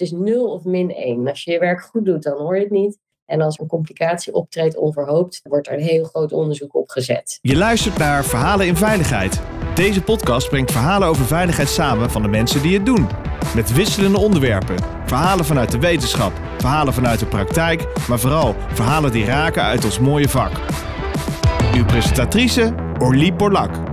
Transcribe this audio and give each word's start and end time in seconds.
Het 0.00 0.12
is 0.12 0.18
0 0.18 0.52
of 0.52 0.64
min 0.64 0.94
1. 0.94 1.28
Als 1.28 1.44
je 1.44 1.50
je 1.52 1.58
werk 1.58 1.80
goed 1.80 2.04
doet, 2.04 2.22
dan 2.22 2.38
hoor 2.38 2.56
je 2.56 2.62
het 2.62 2.70
niet. 2.70 2.98
En 3.26 3.40
als 3.40 3.58
een 3.58 3.66
complicatie 3.66 4.34
optreedt 4.34 4.76
onverhoopt, 4.76 5.40
wordt 5.42 5.66
er 5.66 5.72
een 5.72 5.80
heel 5.80 6.04
groot 6.04 6.32
onderzoek 6.32 6.74
op 6.74 6.90
gezet. 6.90 7.38
Je 7.40 7.56
luistert 7.56 7.98
naar 7.98 8.24
Verhalen 8.24 8.66
in 8.66 8.76
Veiligheid. 8.76 9.40
Deze 9.74 10.02
podcast 10.02 10.48
brengt 10.48 10.70
verhalen 10.70 11.08
over 11.08 11.24
veiligheid 11.24 11.68
samen 11.68 12.10
van 12.10 12.22
de 12.22 12.28
mensen 12.28 12.62
die 12.62 12.76
het 12.76 12.86
doen. 12.86 13.08
Met 13.54 13.72
wisselende 13.72 14.18
onderwerpen. 14.18 14.76
Verhalen 15.04 15.44
vanuit 15.44 15.70
de 15.70 15.78
wetenschap, 15.78 16.32
verhalen 16.58 16.92
vanuit 16.92 17.18
de 17.18 17.26
praktijk, 17.26 17.86
maar 18.08 18.18
vooral 18.18 18.54
verhalen 18.68 19.12
die 19.12 19.24
raken 19.24 19.62
uit 19.62 19.84
ons 19.84 19.98
mooie 19.98 20.28
vak. 20.28 20.52
Uw 21.74 21.84
presentatrice 21.84 22.74
Orlie 22.98 23.32
Borlak. 23.32 23.89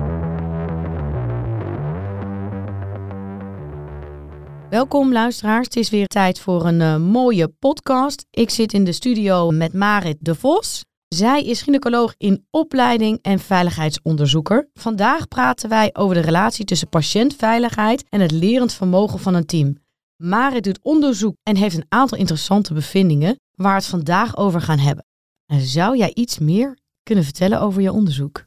Welkom 4.70 5.12
luisteraars, 5.12 5.66
het 5.66 5.76
is 5.76 5.90
weer 5.90 6.08
tijd 6.08 6.40
voor 6.40 6.66
een 6.66 6.80
uh, 6.80 6.98
mooie 6.98 7.48
podcast. 7.48 8.26
Ik 8.30 8.50
zit 8.50 8.74
in 8.74 8.84
de 8.84 8.92
studio 8.92 9.50
met 9.50 9.74
Marit 9.74 10.18
de 10.20 10.36
Vos. 10.36 10.86
Zij 11.08 11.44
is 11.44 11.62
gynaecoloog 11.62 12.14
in 12.18 12.46
opleiding 12.52 13.20
en 13.22 13.40
veiligheidsonderzoeker. 13.40 14.70
Vandaag 14.74 15.28
praten 15.28 15.70
wij 15.70 15.90
over 15.94 16.16
de 16.16 16.22
relatie 16.22 16.66
tussen 16.66 16.90
patiëntveiligheid 16.90 18.04
en 18.10 18.22
het 18.22 18.32
lerend 18.32 18.74
vermogen 18.74 19.20
van 19.20 19.34
een 19.34 19.46
team. 19.46 19.78
Marit 20.16 20.64
doet 20.64 20.80
onderzoek 20.82 21.36
en 21.44 21.56
heeft 21.56 21.76
een 21.76 21.86
aantal 21.90 22.18
interessante 22.18 22.74
bevindingen 22.74 23.36
waar 23.56 23.72
we 23.72 23.78
het 23.78 23.86
vandaag 23.86 24.38
over 24.38 24.62
gaan 24.62 24.80
hebben. 24.80 25.06
En 25.46 25.60
zou 25.60 25.98
jij 25.98 26.12
iets 26.14 26.40
meer 26.40 26.78
kunnen 27.04 27.24
vertellen 27.24 27.62
over 27.62 27.82
je 27.82 27.92
onderzoek? 27.92 28.46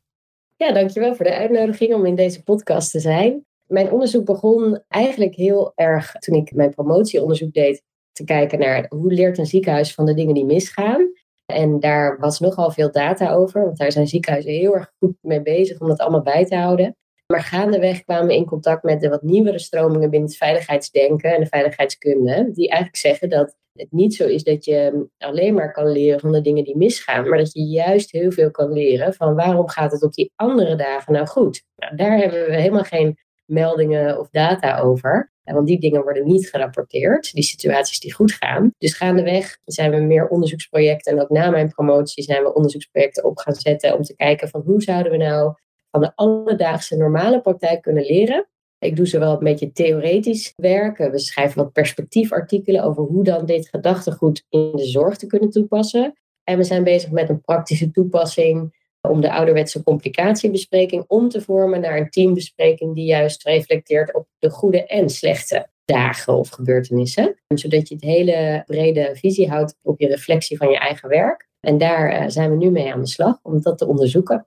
Ja, 0.57 0.73
dankjewel 0.73 1.15
voor 1.15 1.25
de 1.25 1.35
uitnodiging 1.35 1.95
om 1.95 2.07
in 2.07 2.15
deze 2.15 2.43
podcast 2.43 2.91
te 2.91 3.01
zijn. 3.01 3.45
Mijn 3.71 3.91
onderzoek 3.91 4.25
begon 4.25 4.83
eigenlijk 4.89 5.35
heel 5.35 5.73
erg 5.75 6.13
toen 6.13 6.37
ik 6.37 6.55
mijn 6.55 6.71
promotieonderzoek 6.71 7.53
deed. 7.53 7.83
Te 8.13 8.25
kijken 8.25 8.59
naar 8.59 8.87
hoe 8.89 9.13
leert 9.13 9.39
een 9.39 9.47
ziekenhuis 9.47 9.95
van 9.95 10.07
de 10.07 10.15
dingen 10.15 10.35
die 10.35 10.45
misgaan. 10.45 11.13
En 11.47 11.81
daar 11.81 12.19
was 12.19 12.41
nogal 12.41 12.71
veel 12.71 12.91
data 12.93 13.33
over, 13.33 13.65
want 13.65 13.79
daar 13.79 13.93
zijn 13.93 14.07
ziekenhuizen 14.07 14.53
heel 14.53 14.75
erg 14.75 14.93
goed 14.99 15.15
mee 15.21 15.43
bezig 15.43 15.81
om 15.81 15.89
dat 15.89 15.99
allemaal 15.99 16.23
bij 16.23 16.45
te 16.45 16.57
houden. 16.57 16.97
Maar 17.27 17.43
gaandeweg 17.43 18.05
kwamen 18.05 18.27
we 18.27 18.35
in 18.35 18.47
contact 18.47 18.83
met 18.83 19.01
de 19.01 19.09
wat 19.09 19.23
nieuwere 19.23 19.59
stromingen 19.59 20.11
binnen 20.11 20.29
het 20.29 20.39
veiligheidsdenken 20.39 21.35
en 21.35 21.41
de 21.41 21.47
veiligheidskunde, 21.47 22.51
die 22.53 22.69
eigenlijk 22.69 22.97
zeggen 22.97 23.29
dat 23.29 23.57
het 23.73 23.93
niet 23.93 24.15
zo 24.15 24.27
is 24.27 24.45
dat 24.45 24.65
je 24.65 25.07
alleen 25.19 25.55
maar 25.55 25.73
kan 25.73 25.93
leren 25.93 26.21
van 26.21 26.33
de 26.33 26.41
dingen 26.41 26.65
die 26.65 26.77
misgaan, 26.77 27.29
maar 27.29 27.39
dat 27.39 27.53
je 27.53 27.63
juist 27.63 28.13
heel 28.13 28.31
veel 28.31 28.51
kan 28.51 28.73
leren 28.73 29.15
van 29.15 29.35
waarom 29.35 29.69
gaat 29.69 29.93
het 29.93 30.03
op 30.03 30.13
die 30.13 30.33
andere 30.37 30.77
dagen 30.77 31.13
nou 31.13 31.27
goed. 31.27 31.63
Nou, 31.77 31.97
daar 31.97 32.19
hebben 32.19 32.47
we 32.47 32.57
helemaal 32.57 32.85
geen 32.85 33.19
meldingen 33.51 34.19
of 34.19 34.29
data 34.31 34.79
over. 34.79 35.33
Want 35.45 35.67
die 35.67 35.81
dingen 35.81 36.03
worden 36.03 36.27
niet 36.27 36.49
gerapporteerd, 36.49 37.33
die 37.33 37.43
situaties 37.43 38.01
die 38.01 38.13
goed 38.13 38.33
gaan. 38.33 38.71
Dus 38.79 38.95
gaandeweg 38.95 39.59
zijn 39.65 39.91
we 39.91 39.97
meer 39.97 40.29
onderzoeksprojecten. 40.29 41.13
En 41.13 41.23
ook 41.23 41.29
na 41.29 41.51
mijn 41.51 41.69
promotie 41.69 42.23
zijn 42.23 42.43
we 42.43 42.55
onderzoeksprojecten 42.55 43.25
op 43.25 43.39
gaan 43.39 43.55
zetten 43.55 43.97
om 43.97 44.03
te 44.03 44.17
kijken 44.17 44.49
van 44.49 44.61
hoe 44.61 44.83
zouden 44.83 45.13
we 45.13 45.19
nou 45.19 45.55
van 45.91 46.01
de 46.01 46.13
alledaagse 46.15 46.97
normale 46.97 47.41
praktijk 47.41 47.83
kunnen 47.83 48.05
leren. 48.05 48.49
Ik 48.79 48.97
doe 48.97 49.07
zowel 49.07 49.33
een 49.33 49.39
beetje 49.45 49.73
theoretisch 49.73 50.53
werken. 50.57 51.11
We 51.11 51.19
schrijven 51.19 51.63
wat 51.63 51.73
perspectiefartikelen 51.73 52.83
over 52.83 53.03
hoe 53.03 53.25
dan 53.25 53.47
dit 53.47 53.69
gedachtegoed 53.69 54.45
in 54.49 54.73
de 54.75 54.85
zorg 54.85 55.17
te 55.17 55.27
kunnen 55.27 55.51
toepassen. 55.51 56.15
En 56.45 56.57
we 56.57 56.65
zijn 56.65 56.85
bezig 56.85 57.11
met 57.11 57.29
een 57.29 57.41
praktische 57.41 57.91
toepassing 57.91 58.79
om 59.09 59.21
de 59.21 59.33
ouderwetse 59.33 59.83
complicatiebespreking 59.83 61.05
om 61.07 61.29
te 61.29 61.41
vormen 61.41 61.81
naar 61.81 61.97
een 61.97 62.11
teambespreking 62.11 62.95
die 62.95 63.05
juist 63.05 63.43
reflecteert 63.43 64.15
op 64.15 64.27
de 64.39 64.51
goede 64.51 64.87
en 64.87 65.09
slechte 65.09 65.69
dagen 65.85 66.35
of 66.35 66.49
gebeurtenissen. 66.49 67.41
Zodat 67.49 67.89
je 67.89 67.95
het 67.95 68.05
hele 68.05 68.63
brede 68.67 69.11
visie 69.15 69.49
houdt 69.49 69.77
op 69.83 70.01
je 70.01 70.07
reflectie 70.07 70.57
van 70.57 70.71
je 70.71 70.79
eigen 70.79 71.09
werk. 71.09 71.49
En 71.61 71.79
daar 71.79 72.11
eh, 72.11 72.29
zijn 72.29 72.51
we 72.51 72.57
nu 72.57 72.71
mee 72.71 72.93
aan 72.93 73.01
de 73.01 73.09
slag 73.09 73.39
om 73.43 73.61
dat 73.61 73.79
te 73.79 73.87
onderzoeken. 73.87 74.47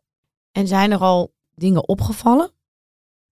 En 0.52 0.68
zijn 0.68 0.92
er 0.92 1.00
al 1.00 1.34
dingen 1.56 1.88
opgevallen? 1.88 2.52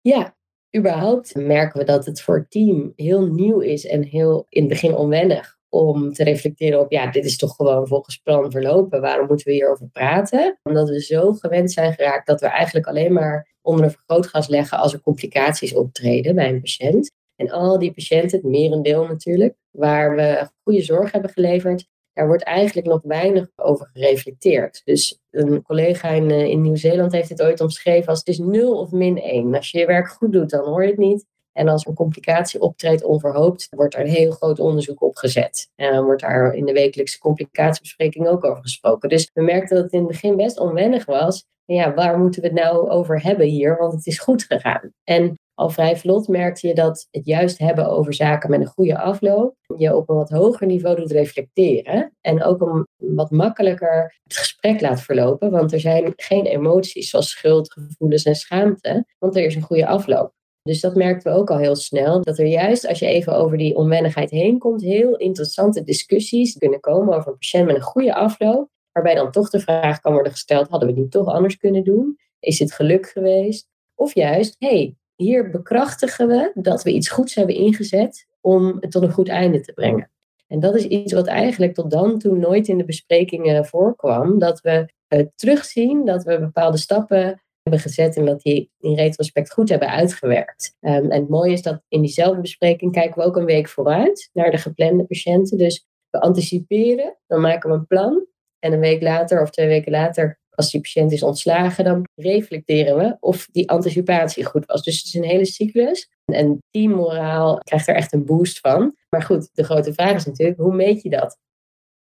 Ja, 0.01 0.35
überhaupt 0.77 1.35
merken 1.35 1.79
we 1.79 1.85
dat 1.85 2.06
het 2.06 2.22
voor 2.22 2.35
het 2.35 2.51
team 2.51 2.94
heel 2.95 3.25
nieuw 3.25 3.59
is 3.59 3.85
en 3.85 4.03
heel 4.03 4.45
in 4.50 4.61
het 4.61 4.69
begin 4.69 4.95
onwennig 4.95 5.56
om 5.69 6.13
te 6.13 6.23
reflecteren 6.23 6.79
op, 6.79 6.91
ja, 6.91 7.11
dit 7.11 7.25
is 7.25 7.38
toch 7.38 7.55
gewoon 7.55 7.88
volgens 7.88 8.17
plan 8.17 8.51
verlopen. 8.51 9.01
Waarom 9.01 9.28
moeten 9.28 9.47
we 9.47 9.53
hierover 9.53 9.88
praten? 9.88 10.59
Omdat 10.63 10.89
we 10.89 11.01
zo 11.01 11.33
gewend 11.33 11.72
zijn 11.72 11.94
geraakt 11.94 12.28
dat 12.28 12.41
we 12.41 12.47
eigenlijk 12.47 12.88
alleen 12.88 13.13
maar 13.13 13.55
onder 13.61 13.85
een 13.85 13.91
vergrootglas 13.91 14.47
leggen 14.47 14.77
als 14.77 14.94
er 14.94 15.01
complicaties 15.01 15.73
optreden 15.73 16.35
bij 16.35 16.50
een 16.50 16.61
patiënt. 16.61 17.11
En 17.35 17.50
al 17.50 17.79
die 17.79 17.94
patiënten, 17.94 18.38
het 18.38 18.47
merendeel 18.47 19.06
natuurlijk, 19.06 19.56
waar 19.72 20.16
we 20.16 20.50
goede 20.63 20.81
zorg 20.81 21.11
hebben 21.11 21.31
geleverd, 21.31 21.88
daar 22.13 22.27
wordt 22.27 22.44
eigenlijk 22.44 22.88
nog 22.88 23.01
weinig 23.03 23.50
over 23.56 23.89
gereflecteerd. 23.94 24.81
Dus 24.83 25.19
een 25.29 25.61
collega 25.61 26.09
in, 26.09 26.31
eh, 26.31 26.45
in 26.45 26.61
Nieuw-Zeeland 26.61 27.11
heeft 27.11 27.29
het 27.29 27.41
ooit 27.41 27.61
omschreven 27.61 28.07
als 28.07 28.19
het 28.19 28.27
is 28.27 28.38
0 28.38 28.79
of 28.79 28.91
min 28.91 29.17
1. 29.17 29.56
Als 29.56 29.72
je 29.72 29.79
je 29.79 29.85
werk 29.85 30.07
goed 30.07 30.31
doet, 30.31 30.50
dan 30.50 30.66
hoor 30.66 30.83
je 30.83 30.89
het 30.89 30.97
niet. 30.97 31.25
En 31.57 31.68
als 31.68 31.85
een 31.85 31.94
complicatie 31.94 32.62
optreedt 32.62 33.03
onverhoopt, 33.03 33.68
wordt 33.69 33.95
er 33.95 34.01
een 34.01 34.07
heel 34.07 34.31
groot 34.31 34.59
onderzoek 34.59 35.01
op 35.01 35.16
gezet. 35.16 35.69
En 35.75 36.03
wordt 36.03 36.22
daar 36.22 36.53
in 36.53 36.66
de 36.66 36.73
wekelijkse 36.73 37.19
complicatiebespreking 37.19 38.28
ook 38.28 38.44
over 38.44 38.62
gesproken. 38.62 39.09
Dus 39.09 39.29
we 39.34 39.41
merkten 39.41 39.75
dat 39.75 39.85
het 39.85 39.94
in 39.94 40.00
het 40.00 40.07
begin 40.07 40.35
best 40.35 40.59
onwennig 40.59 41.06
was. 41.06 41.45
Ja, 41.66 41.94
waar 41.94 42.19
moeten 42.19 42.41
we 42.41 42.47
het 42.47 42.56
nou 42.56 42.90
over 42.90 43.22
hebben 43.22 43.45
hier? 43.45 43.78
Want 43.78 43.94
het 43.94 44.07
is 44.07 44.19
goed 44.19 44.44
gegaan. 44.44 44.91
En 45.03 45.35
al 45.53 45.69
vrij 45.69 45.97
vlot 45.97 46.28
merkte 46.28 46.68
je 46.68 46.73
dat 46.73 47.07
het 47.12 47.25
juist 47.25 47.57
hebben 47.57 47.89
over 47.89 48.13
zaken 48.13 48.50
met 48.50 48.59
een 48.59 48.68
goede 48.68 48.97
afloop 48.97 49.56
je 49.75 49.95
op 49.95 50.09
een 50.09 50.16
wat 50.16 50.29
hoger 50.29 50.68
niveau 50.68 50.95
doet 50.95 51.12
reflecteren. 51.12 52.12
En 52.22 52.44
ook 52.44 52.62
een 52.62 52.88
wat 52.97 53.31
makkelijker 53.31 54.16
het 54.24 54.38
gesprek 54.38 54.81
laat 54.81 55.01
verlopen. 55.01 55.51
Want 55.51 55.74
er 55.74 55.79
zijn 55.79 56.13
geen 56.16 56.45
emoties 56.45 57.09
zoals 57.09 57.29
schuldgevoelens 57.29 58.24
en 58.24 58.35
schaamte. 58.35 59.06
Want 59.19 59.35
er 59.35 59.45
is 59.45 59.56
een 59.56 59.62
goede 59.62 59.88
afloop. 59.88 60.35
Dus 60.67 60.81
dat 60.81 60.95
merkten 60.95 61.31
we 61.31 61.38
ook 61.38 61.50
al 61.50 61.57
heel 61.57 61.75
snel. 61.75 62.22
Dat 62.22 62.39
er 62.39 62.45
juist 62.45 62.88
als 62.88 63.00
je 63.00 63.05
even 63.05 63.35
over 63.35 63.57
die 63.57 63.75
onwennigheid 63.75 64.29
heen 64.29 64.59
komt, 64.59 64.81
heel 64.81 65.16
interessante 65.16 65.83
discussies 65.83 66.57
kunnen 66.57 66.79
komen 66.79 67.16
over 67.16 67.31
een 67.31 67.38
patiënt 67.38 67.66
met 67.66 67.75
een 67.75 67.81
goede 67.81 68.13
afloop. 68.13 68.69
Waarbij 68.91 69.16
dan 69.16 69.31
toch 69.31 69.50
de 69.50 69.59
vraag 69.59 70.00
kan 70.00 70.13
worden 70.13 70.31
gesteld: 70.31 70.69
hadden 70.69 70.88
we 70.88 70.94
het 70.94 71.03
niet 71.03 71.11
toch 71.11 71.27
anders 71.27 71.57
kunnen 71.57 71.83
doen? 71.83 72.17
Is 72.39 72.59
het 72.59 72.73
geluk 72.73 73.07
geweest? 73.07 73.67
Of 73.95 74.13
juist, 74.13 74.56
hey, 74.59 74.95
hier 75.16 75.50
bekrachtigen 75.50 76.27
we 76.27 76.51
dat 76.53 76.83
we 76.83 76.91
iets 76.91 77.09
goeds 77.09 77.35
hebben 77.35 77.56
ingezet 77.56 78.27
om 78.41 78.77
het 78.79 78.91
tot 78.91 79.03
een 79.03 79.11
goed 79.11 79.29
einde 79.29 79.59
te 79.59 79.73
brengen. 79.73 80.11
En 80.47 80.59
dat 80.59 80.75
is 80.75 80.85
iets 80.85 81.13
wat 81.13 81.27
eigenlijk 81.27 81.73
tot 81.73 81.91
dan 81.91 82.19
toe 82.19 82.38
nooit 82.38 82.67
in 82.67 82.77
de 82.77 82.85
besprekingen 82.85 83.66
voorkwam. 83.66 84.39
Dat 84.39 84.61
we 84.61 84.94
uh, 85.09 85.25
terugzien 85.35 86.06
dat 86.06 86.23
we 86.23 86.39
bepaalde 86.39 86.77
stappen 86.77 87.41
hebben 87.69 87.79
gezet 87.79 88.16
en 88.16 88.25
dat 88.25 88.41
die 88.41 88.72
in 88.79 88.95
retrospect 88.95 89.53
goed 89.53 89.69
hebben 89.69 89.89
uitgewerkt. 89.89 90.75
Um, 90.81 91.11
en 91.11 91.19
het 91.19 91.29
mooie 91.29 91.51
is 91.51 91.61
dat 91.61 91.81
in 91.88 92.01
diezelfde 92.01 92.41
bespreking 92.41 92.91
kijken 92.91 93.22
we 93.22 93.28
ook 93.28 93.35
een 93.35 93.45
week 93.45 93.67
vooruit 93.67 94.29
naar 94.33 94.51
de 94.51 94.57
geplande 94.57 95.05
patiënten. 95.05 95.57
Dus 95.57 95.85
we 96.09 96.19
anticiperen, 96.19 97.17
dan 97.27 97.41
maken 97.41 97.69
we 97.69 97.75
een 97.75 97.88
plan. 97.88 98.25
En 98.59 98.73
een 98.73 98.79
week 98.79 99.01
later 99.01 99.41
of 99.41 99.50
twee 99.50 99.67
weken 99.67 99.91
later, 99.91 100.39
als 100.50 100.72
die 100.72 100.81
patiënt 100.81 101.11
is 101.11 101.23
ontslagen, 101.23 101.83
dan 101.83 102.07
reflecteren 102.16 102.97
we 102.97 103.17
of 103.19 103.47
die 103.51 103.69
anticipatie 103.69 104.45
goed 104.45 104.66
was. 104.66 104.83
Dus 104.83 104.97
het 104.97 105.06
is 105.06 105.13
een 105.13 105.23
hele 105.23 105.45
cyclus. 105.45 106.09
En 106.25 106.57
teammoraal 106.69 107.57
krijgt 107.57 107.88
er 107.88 107.95
echt 107.95 108.13
een 108.13 108.25
boost 108.25 108.59
van. 108.59 108.95
Maar 109.09 109.22
goed, 109.22 109.50
de 109.53 109.63
grote 109.63 109.94
vraag 109.94 110.16
is 110.16 110.25
natuurlijk, 110.25 110.59
hoe 110.59 110.75
meet 110.75 111.01
je 111.01 111.09
dat? 111.09 111.38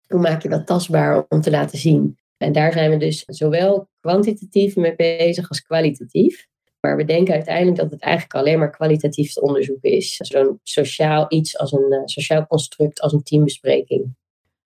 Hoe 0.07 0.19
maak 0.19 0.41
je 0.41 0.49
dat 0.49 0.67
tastbaar 0.67 1.25
om 1.29 1.41
te 1.41 1.51
laten 1.51 1.77
zien? 1.77 2.17
En 2.37 2.51
daar 2.51 2.73
zijn 2.73 2.89
we 2.89 2.97
dus 2.97 3.23
zowel 3.25 3.89
kwantitatief 4.05 4.75
mee 4.75 4.95
bezig 4.95 5.49
als 5.49 5.61
kwalitatief. 5.61 6.47
Maar 6.79 6.95
we 6.97 7.05
denken 7.05 7.33
uiteindelijk 7.33 7.77
dat 7.77 7.91
het 7.91 8.01
eigenlijk 8.01 8.35
alleen 8.35 8.59
maar 8.59 8.69
kwalitatief 8.69 9.33
te 9.33 9.41
onderzoeken 9.41 9.91
is. 9.91 10.15
Zo'n 10.15 10.59
sociaal 10.63 11.25
iets 11.29 11.57
als 11.57 11.71
een 11.71 11.91
uh, 11.93 12.01
sociaal 12.05 12.47
construct, 12.47 13.01
als 13.01 13.13
een 13.13 13.23
teambespreking. 13.23 14.15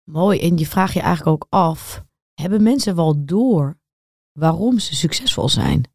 Mooi. 0.03 0.39
En 0.39 0.57
je 0.57 0.65
vraagt 0.65 0.93
je 0.93 0.99
eigenlijk 0.99 1.43
ook 1.43 1.47
af: 1.49 2.03
hebben 2.33 2.63
mensen 2.63 2.95
wel 2.95 3.25
door 3.25 3.79
waarom 4.31 4.79
ze 4.79 4.95
succesvol 4.95 5.49
zijn? 5.49 5.91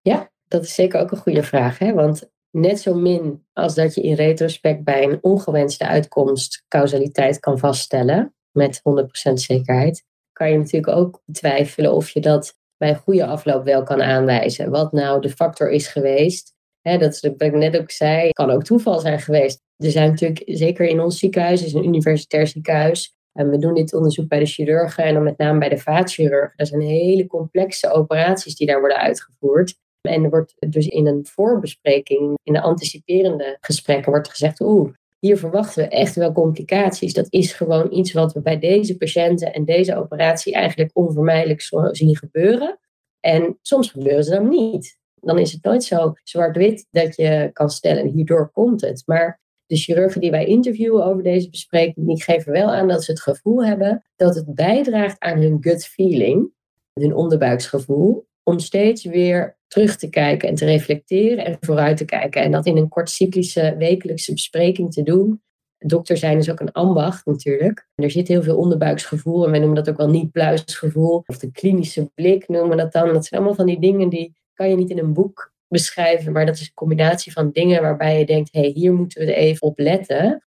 Ja, 0.00 0.30
dat 0.48 0.62
is 0.62 0.74
zeker 0.74 1.00
ook 1.00 1.10
een 1.10 1.18
goede 1.18 1.42
vraag. 1.42 1.78
Hè? 1.78 1.92
Want 1.92 2.30
net 2.50 2.80
zo 2.80 2.94
min 2.94 3.46
als 3.52 3.74
dat 3.74 3.94
je 3.94 4.00
in 4.00 4.14
retrospect 4.14 4.84
bij 4.84 5.04
een 5.04 5.18
ongewenste 5.20 5.86
uitkomst 5.86 6.64
causaliteit 6.68 7.40
kan 7.40 7.58
vaststellen 7.58 8.34
met 8.50 8.82
100% 9.30 9.32
zekerheid, 9.32 10.04
kan 10.34 10.50
je 10.50 10.58
natuurlijk 10.58 10.96
ook 10.96 11.22
twijfelen 11.32 11.92
of 11.92 12.10
je 12.10 12.20
dat 12.20 12.58
bij 12.76 12.88
een 12.88 12.96
goede 12.96 13.26
afloop 13.26 13.64
wel 13.64 13.82
kan 13.82 14.02
aanwijzen. 14.02 14.70
Wat 14.70 14.92
nou 14.92 15.20
de 15.20 15.30
factor 15.30 15.70
is 15.70 15.86
geweest. 15.86 16.52
Dat 16.82 17.12
is 17.12 17.20
wat 17.20 17.42
ik 17.42 17.52
net 17.52 17.78
ook 17.78 17.90
zei, 17.90 18.30
kan 18.30 18.50
ook 18.50 18.64
toeval 18.64 19.00
zijn 19.00 19.20
geweest. 19.20 19.62
Er 19.76 19.90
zijn 19.90 20.10
natuurlijk, 20.10 20.42
zeker 20.46 20.86
in 20.86 21.00
ons 21.00 21.18
ziekenhuis, 21.18 21.64
is 21.64 21.72
een 21.72 21.86
universitair 21.86 22.46
ziekenhuis. 22.46 23.16
En 23.32 23.50
we 23.50 23.58
doen 23.58 23.74
dit 23.74 23.94
onderzoek 23.94 24.28
bij 24.28 24.38
de 24.38 24.46
chirurgen 24.46 25.04
en 25.04 25.14
dan 25.14 25.22
met 25.22 25.38
name 25.38 25.58
bij 25.58 25.68
de 25.68 25.78
vaatchirurgen. 25.78 26.56
Dat 26.56 26.68
zijn 26.68 26.80
hele 26.80 27.26
complexe 27.26 27.90
operaties 27.90 28.56
die 28.56 28.66
daar 28.66 28.80
worden 28.80 28.98
uitgevoerd. 28.98 29.74
En 30.00 30.24
er 30.24 30.30
wordt 30.30 30.54
dus 30.58 30.86
in 30.86 31.06
een 31.06 31.26
voorbespreking, 31.26 32.38
in 32.42 32.52
de 32.52 32.60
anticiperende 32.60 33.56
gesprekken, 33.60 34.12
wordt 34.12 34.28
gezegd: 34.28 34.60
oeh, 34.60 34.92
hier 35.24 35.38
verwachten 35.38 35.82
we 35.82 35.88
echt 35.88 36.14
wel 36.14 36.32
complicaties. 36.32 37.12
Dat 37.12 37.26
is 37.30 37.52
gewoon 37.52 37.92
iets 37.92 38.12
wat 38.12 38.32
we 38.32 38.40
bij 38.40 38.58
deze 38.58 38.96
patiënten 38.96 39.52
en 39.52 39.64
deze 39.64 39.96
operatie 39.96 40.54
eigenlijk 40.54 40.90
onvermijdelijk 40.92 41.60
zien 41.90 42.16
gebeuren. 42.16 42.78
En 43.20 43.58
soms 43.62 43.90
gebeuren 43.90 44.24
ze 44.24 44.30
dan 44.30 44.48
niet. 44.48 44.98
Dan 45.14 45.38
is 45.38 45.52
het 45.52 45.64
nooit 45.64 45.84
zo 45.84 46.12
zwart-wit 46.22 46.86
dat 46.90 47.16
je 47.16 47.50
kan 47.52 47.70
stellen, 47.70 48.06
hierdoor 48.06 48.50
komt 48.52 48.80
het. 48.80 49.02
Maar 49.06 49.40
de 49.66 49.76
chirurgen 49.76 50.20
die 50.20 50.30
wij 50.30 50.46
interviewen 50.46 51.04
over 51.04 51.22
deze 51.22 51.50
bespreking, 51.50 52.06
die 52.06 52.22
geven 52.22 52.52
wel 52.52 52.70
aan 52.70 52.88
dat 52.88 53.04
ze 53.04 53.10
het 53.10 53.20
gevoel 53.20 53.64
hebben 53.64 54.04
dat 54.16 54.34
het 54.34 54.54
bijdraagt 54.54 55.20
aan 55.20 55.38
hun 55.38 55.56
gut 55.60 55.86
feeling, 55.86 56.52
hun 56.92 57.14
onderbuiksgevoel, 57.14 58.26
om 58.42 58.58
steeds 58.58 59.04
weer 59.04 59.56
terug 59.74 59.96
te 59.96 60.08
kijken 60.08 60.48
en 60.48 60.54
te 60.54 60.64
reflecteren 60.64 61.44
en 61.44 61.56
vooruit 61.60 61.96
te 61.96 62.04
kijken. 62.04 62.42
En 62.42 62.50
dat 62.50 62.66
in 62.66 62.76
een 62.76 62.88
kortcyclische 62.88 63.74
wekelijkse 63.78 64.32
bespreking 64.32 64.92
te 64.92 65.02
doen. 65.02 65.42
Dokter 65.78 66.16
zijn 66.16 66.38
is 66.38 66.50
ook 66.50 66.60
een 66.60 66.72
ambacht 66.72 67.26
natuurlijk. 67.26 67.88
er 67.94 68.10
zit 68.10 68.28
heel 68.28 68.42
veel 68.42 68.56
onderbuiksgevoel 68.56 69.44
en 69.44 69.50
wij 69.50 69.58
noemen 69.58 69.76
dat 69.76 69.88
ook 69.88 69.96
wel 69.96 70.10
niet 70.10 70.30
pluisgevoel. 70.30 71.22
Of 71.26 71.38
de 71.38 71.50
klinische 71.50 72.10
blik 72.14 72.48
noemen 72.48 72.70
we 72.70 72.76
dat 72.76 72.92
dan. 72.92 73.12
Dat 73.12 73.26
zijn 73.26 73.40
allemaal 73.40 73.56
van 73.56 73.66
die 73.66 73.80
dingen 73.80 74.08
die 74.08 74.34
kan 74.52 74.68
je 74.68 74.76
niet 74.76 74.90
in 74.90 74.98
een 74.98 75.12
boek 75.12 75.52
beschrijven, 75.68 76.32
maar 76.32 76.46
dat 76.46 76.54
is 76.54 76.60
een 76.60 76.74
combinatie 76.74 77.32
van 77.32 77.50
dingen 77.50 77.82
waarbij 77.82 78.18
je 78.18 78.26
denkt, 78.26 78.52
hé, 78.52 78.60
hey, 78.60 78.70
hier 78.70 78.92
moeten 78.92 79.26
we 79.26 79.34
even 79.34 79.66
op 79.66 79.78
letten. 79.78 80.46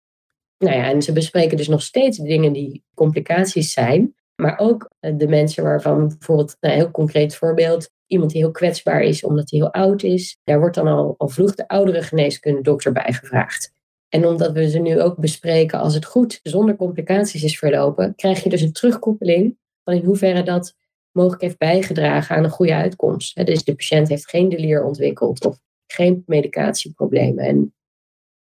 Nou 0.58 0.76
ja, 0.76 0.90
en 0.90 1.02
ze 1.02 1.12
bespreken 1.12 1.58
dus 1.58 1.68
nog 1.68 1.82
steeds 1.82 2.18
dingen 2.18 2.54
die 2.54 2.84
complicaties 2.94 3.74
zijn, 3.74 4.16
maar 4.36 4.60
ook 4.60 4.90
eh, 5.00 5.14
de 5.18 5.28
mensen 5.28 5.64
waarvan 5.64 6.08
bijvoorbeeld, 6.08 6.58
een 6.60 6.70
heel 6.70 6.92
concreet 6.92 7.36
voorbeeld, 7.36 7.90
iemand 8.08 8.32
die 8.32 8.42
heel 8.42 8.52
kwetsbaar 8.52 9.02
is 9.02 9.24
omdat 9.24 9.50
hij 9.50 9.60
heel 9.60 9.74
oud 9.74 10.04
is, 10.04 10.38
daar 10.44 10.60
wordt 10.60 10.76
dan 10.76 10.88
al, 10.88 11.16
al 11.18 11.28
vroeg 11.28 11.56
de 11.56 11.68
oudere 11.68 12.02
geneeskunde 12.02 12.62
dokter 12.62 12.92
bij 12.92 13.14
gevraagd. 13.14 13.76
En 14.10 14.26
omdat 14.26 14.52
we 14.52 14.70
ze 14.70 14.80
nu 14.80 15.02
ook 15.02 15.18
bespreken 15.18 15.80
als 15.80 15.94
het 15.94 16.06
goed 16.06 16.40
zonder 16.44 16.76
complicaties 16.76 17.44
is 17.44 17.60
verlopen, 17.60 18.16
krijg 18.16 18.44
je 18.44 18.50
dus 18.50 18.62
een 18.62 18.72
terugkoppeling 18.72 19.58
van 19.84 19.94
in 19.94 20.06
hoeverre 20.06 20.44
dat 20.44 20.76
mogelijk 21.12 21.42
heeft 21.42 21.58
bijgedragen 21.58 22.36
aan 22.36 22.44
een 22.44 22.50
goede 22.50 22.76
uitkomst. 22.76 23.46
Dus 23.46 23.64
de 23.64 23.76
patiënt 23.76 24.08
heeft 24.08 24.30
geen 24.30 24.50
delier 24.50 24.84
ontwikkeld 24.84 25.46
of 25.46 25.60
geen 25.88 26.24
medicatieproblemen. 26.26 27.46
En 27.46 27.76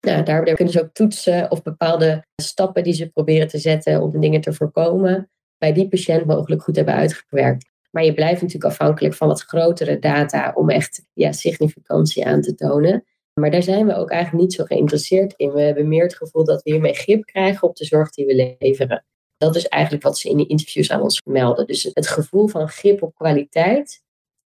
nou, 0.00 0.22
daar 0.22 0.42
kunnen 0.42 0.72
ze 0.72 0.82
ook 0.82 0.92
toetsen 0.92 1.50
of 1.50 1.62
bepaalde 1.62 2.26
stappen 2.36 2.82
die 2.82 2.92
ze 2.92 3.10
proberen 3.10 3.48
te 3.48 3.58
zetten 3.58 4.02
om 4.02 4.20
dingen 4.20 4.40
te 4.40 4.52
voorkomen, 4.52 5.30
bij 5.58 5.72
die 5.72 5.88
patiënt 5.88 6.26
mogelijk 6.26 6.62
goed 6.62 6.76
hebben 6.76 6.94
uitgewerkt. 6.94 7.67
Maar 7.90 8.04
je 8.04 8.14
blijft 8.14 8.42
natuurlijk 8.42 8.72
afhankelijk 8.72 9.14
van 9.14 9.28
wat 9.28 9.42
grotere 9.42 9.98
data 9.98 10.52
om 10.54 10.70
echt 10.70 11.06
ja, 11.12 11.32
significantie 11.32 12.26
aan 12.26 12.40
te 12.40 12.54
tonen. 12.54 13.04
Maar 13.40 13.50
daar 13.50 13.62
zijn 13.62 13.86
we 13.86 13.94
ook 13.94 14.10
eigenlijk 14.10 14.42
niet 14.42 14.52
zo 14.52 14.64
geïnteresseerd 14.64 15.34
in. 15.36 15.52
We 15.52 15.60
hebben 15.60 15.88
meer 15.88 16.02
het 16.02 16.16
gevoel 16.16 16.44
dat 16.44 16.62
we 16.62 16.70
hiermee 16.70 16.94
grip 16.94 17.24
krijgen 17.24 17.68
op 17.68 17.76
de 17.76 17.84
zorg 17.84 18.10
die 18.10 18.26
we 18.26 18.56
leveren. 18.58 19.04
Dat 19.36 19.56
is 19.56 19.66
eigenlijk 19.66 20.02
wat 20.02 20.18
ze 20.18 20.28
in 20.28 20.36
de 20.36 20.46
interviews 20.46 20.90
aan 20.90 21.02
ons 21.02 21.22
melden. 21.24 21.66
Dus 21.66 21.90
het 21.92 22.06
gevoel 22.06 22.46
van 22.46 22.68
grip 22.68 23.02
op 23.02 23.14
kwaliteit, 23.14 24.02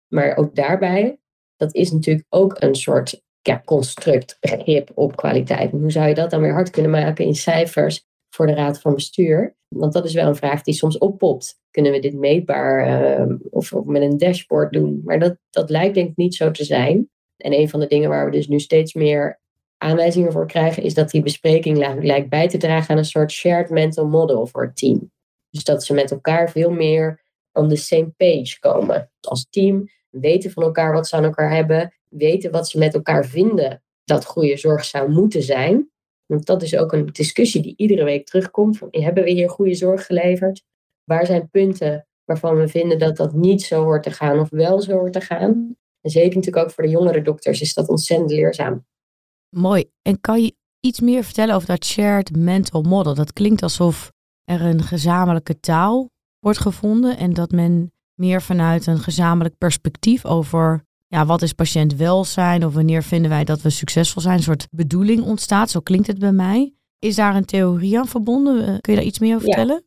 maar 0.08 0.36
ook 0.36 0.54
daarbij, 0.54 1.18
dat 1.56 1.74
is 1.74 1.92
natuurlijk 1.92 2.26
ook 2.28 2.60
een 2.62 2.74
soort 2.74 3.22
ja, 3.40 3.62
construct, 3.64 4.36
grip 4.40 4.90
op 4.94 5.16
kwaliteit. 5.16 5.70
Hoe 5.70 5.90
zou 5.90 6.08
je 6.08 6.14
dat 6.14 6.30
dan 6.30 6.40
weer 6.40 6.52
hard 6.52 6.70
kunnen 6.70 6.90
maken 6.90 7.24
in 7.24 7.34
cijfers 7.34 8.06
voor 8.30 8.46
de 8.46 8.54
raad 8.54 8.80
van 8.80 8.94
bestuur? 8.94 9.56
Want 9.72 9.92
dat 9.92 10.04
is 10.04 10.14
wel 10.14 10.26
een 10.26 10.36
vraag 10.36 10.62
die 10.62 10.74
soms 10.74 10.98
oppopt. 10.98 11.60
Kunnen 11.70 11.92
we 11.92 11.98
dit 11.98 12.14
meetbaar 12.14 12.86
uh, 13.20 13.36
of, 13.50 13.72
of, 13.72 13.84
met 13.84 14.02
een 14.02 14.18
dashboard 14.18 14.72
doen? 14.72 15.00
Maar 15.04 15.18
dat, 15.18 15.36
dat 15.50 15.70
lijkt 15.70 15.94
denk 15.94 16.10
ik 16.10 16.16
niet 16.16 16.34
zo 16.34 16.50
te 16.50 16.64
zijn. 16.64 17.10
En 17.36 17.52
een 17.52 17.68
van 17.68 17.80
de 17.80 17.86
dingen 17.86 18.08
waar 18.08 18.24
we 18.24 18.30
dus 18.30 18.48
nu 18.48 18.60
steeds 18.60 18.94
meer 18.94 19.40
aanwijzingen 19.78 20.32
voor 20.32 20.46
krijgen, 20.46 20.82
is 20.82 20.94
dat 20.94 21.10
die 21.10 21.22
bespreking 21.22 22.02
lijkt 22.02 22.28
bij 22.28 22.48
te 22.48 22.58
dragen 22.58 22.90
aan 22.90 22.98
een 22.98 23.04
soort 23.04 23.32
shared 23.32 23.70
mental 23.70 24.06
model 24.06 24.46
voor 24.46 24.62
het 24.62 24.76
team. 24.76 25.10
Dus 25.50 25.64
dat 25.64 25.84
ze 25.84 25.94
met 25.94 26.10
elkaar 26.10 26.50
veel 26.50 26.70
meer 26.70 27.24
on 27.52 27.68
the 27.68 27.76
same 27.76 28.12
page 28.16 28.56
komen. 28.60 29.10
Als 29.20 29.46
team 29.50 29.88
weten 30.10 30.50
van 30.50 30.62
elkaar 30.62 30.92
wat 30.92 31.08
ze 31.08 31.16
aan 31.16 31.24
elkaar 31.24 31.54
hebben, 31.54 31.94
weten 32.08 32.50
wat 32.50 32.68
ze 32.68 32.78
met 32.78 32.94
elkaar 32.94 33.26
vinden 33.26 33.82
dat 34.04 34.24
goede 34.24 34.56
zorg 34.56 34.84
zou 34.84 35.10
moeten 35.10 35.42
zijn. 35.42 35.90
Want 36.26 36.46
dat 36.46 36.62
is 36.62 36.76
ook 36.76 36.92
een 36.92 37.06
discussie 37.06 37.62
die 37.62 37.74
iedere 37.76 38.04
week 38.04 38.26
terugkomt. 38.26 38.80
Hebben 38.90 39.24
we 39.24 39.30
hier 39.30 39.50
goede 39.50 39.74
zorg 39.74 40.06
geleverd? 40.06 40.62
Waar 41.04 41.26
zijn 41.26 41.50
punten 41.50 42.06
waarvan 42.24 42.56
we 42.56 42.68
vinden 42.68 42.98
dat 42.98 43.16
dat 43.16 43.32
niet 43.32 43.62
zo 43.62 43.82
hoort 43.82 44.02
te 44.02 44.10
gaan 44.10 44.38
of 44.38 44.50
wel 44.50 44.80
zo 44.80 44.92
hoort 44.92 45.12
te 45.12 45.20
gaan? 45.20 45.76
En 46.00 46.10
zeker 46.10 46.36
natuurlijk 46.36 46.64
ook 46.64 46.70
voor 46.70 46.84
de 46.84 46.90
jongere 46.90 47.22
dokters 47.22 47.60
is 47.60 47.74
dat 47.74 47.88
ontzettend 47.88 48.30
leerzaam. 48.30 48.86
Mooi. 49.48 49.90
En 50.02 50.20
kan 50.20 50.42
je 50.42 50.56
iets 50.80 51.00
meer 51.00 51.24
vertellen 51.24 51.54
over 51.54 51.68
dat 51.68 51.84
shared 51.84 52.36
mental 52.36 52.82
model? 52.82 53.14
Dat 53.14 53.32
klinkt 53.32 53.62
alsof 53.62 54.12
er 54.44 54.60
een 54.60 54.82
gezamenlijke 54.82 55.60
taal 55.60 56.10
wordt 56.38 56.58
gevonden 56.58 57.16
en 57.16 57.32
dat 57.32 57.50
men 57.50 57.92
meer 58.14 58.42
vanuit 58.42 58.86
een 58.86 58.98
gezamenlijk 58.98 59.58
perspectief 59.58 60.24
over 60.24 60.84
ja, 61.12 61.26
wat 61.26 61.42
is 61.42 61.52
patiëntwelzijn 61.52 62.64
of 62.64 62.74
wanneer 62.74 63.02
vinden 63.02 63.30
wij 63.30 63.44
dat 63.44 63.62
we 63.62 63.70
succesvol 63.70 64.22
zijn, 64.22 64.36
een 64.36 64.42
soort 64.42 64.68
bedoeling 64.70 65.22
ontstaat. 65.22 65.70
Zo 65.70 65.80
klinkt 65.80 66.06
het 66.06 66.18
bij 66.18 66.32
mij. 66.32 66.74
Is 66.98 67.16
daar 67.16 67.36
een 67.36 67.44
theorie 67.44 67.98
aan 67.98 68.06
verbonden? 68.06 68.60
Eh, 68.60 68.78
kun 68.80 68.92
je 68.92 68.98
daar 68.98 69.08
iets 69.08 69.18
meer 69.18 69.34
over 69.34 69.46
vertellen? 69.46 69.84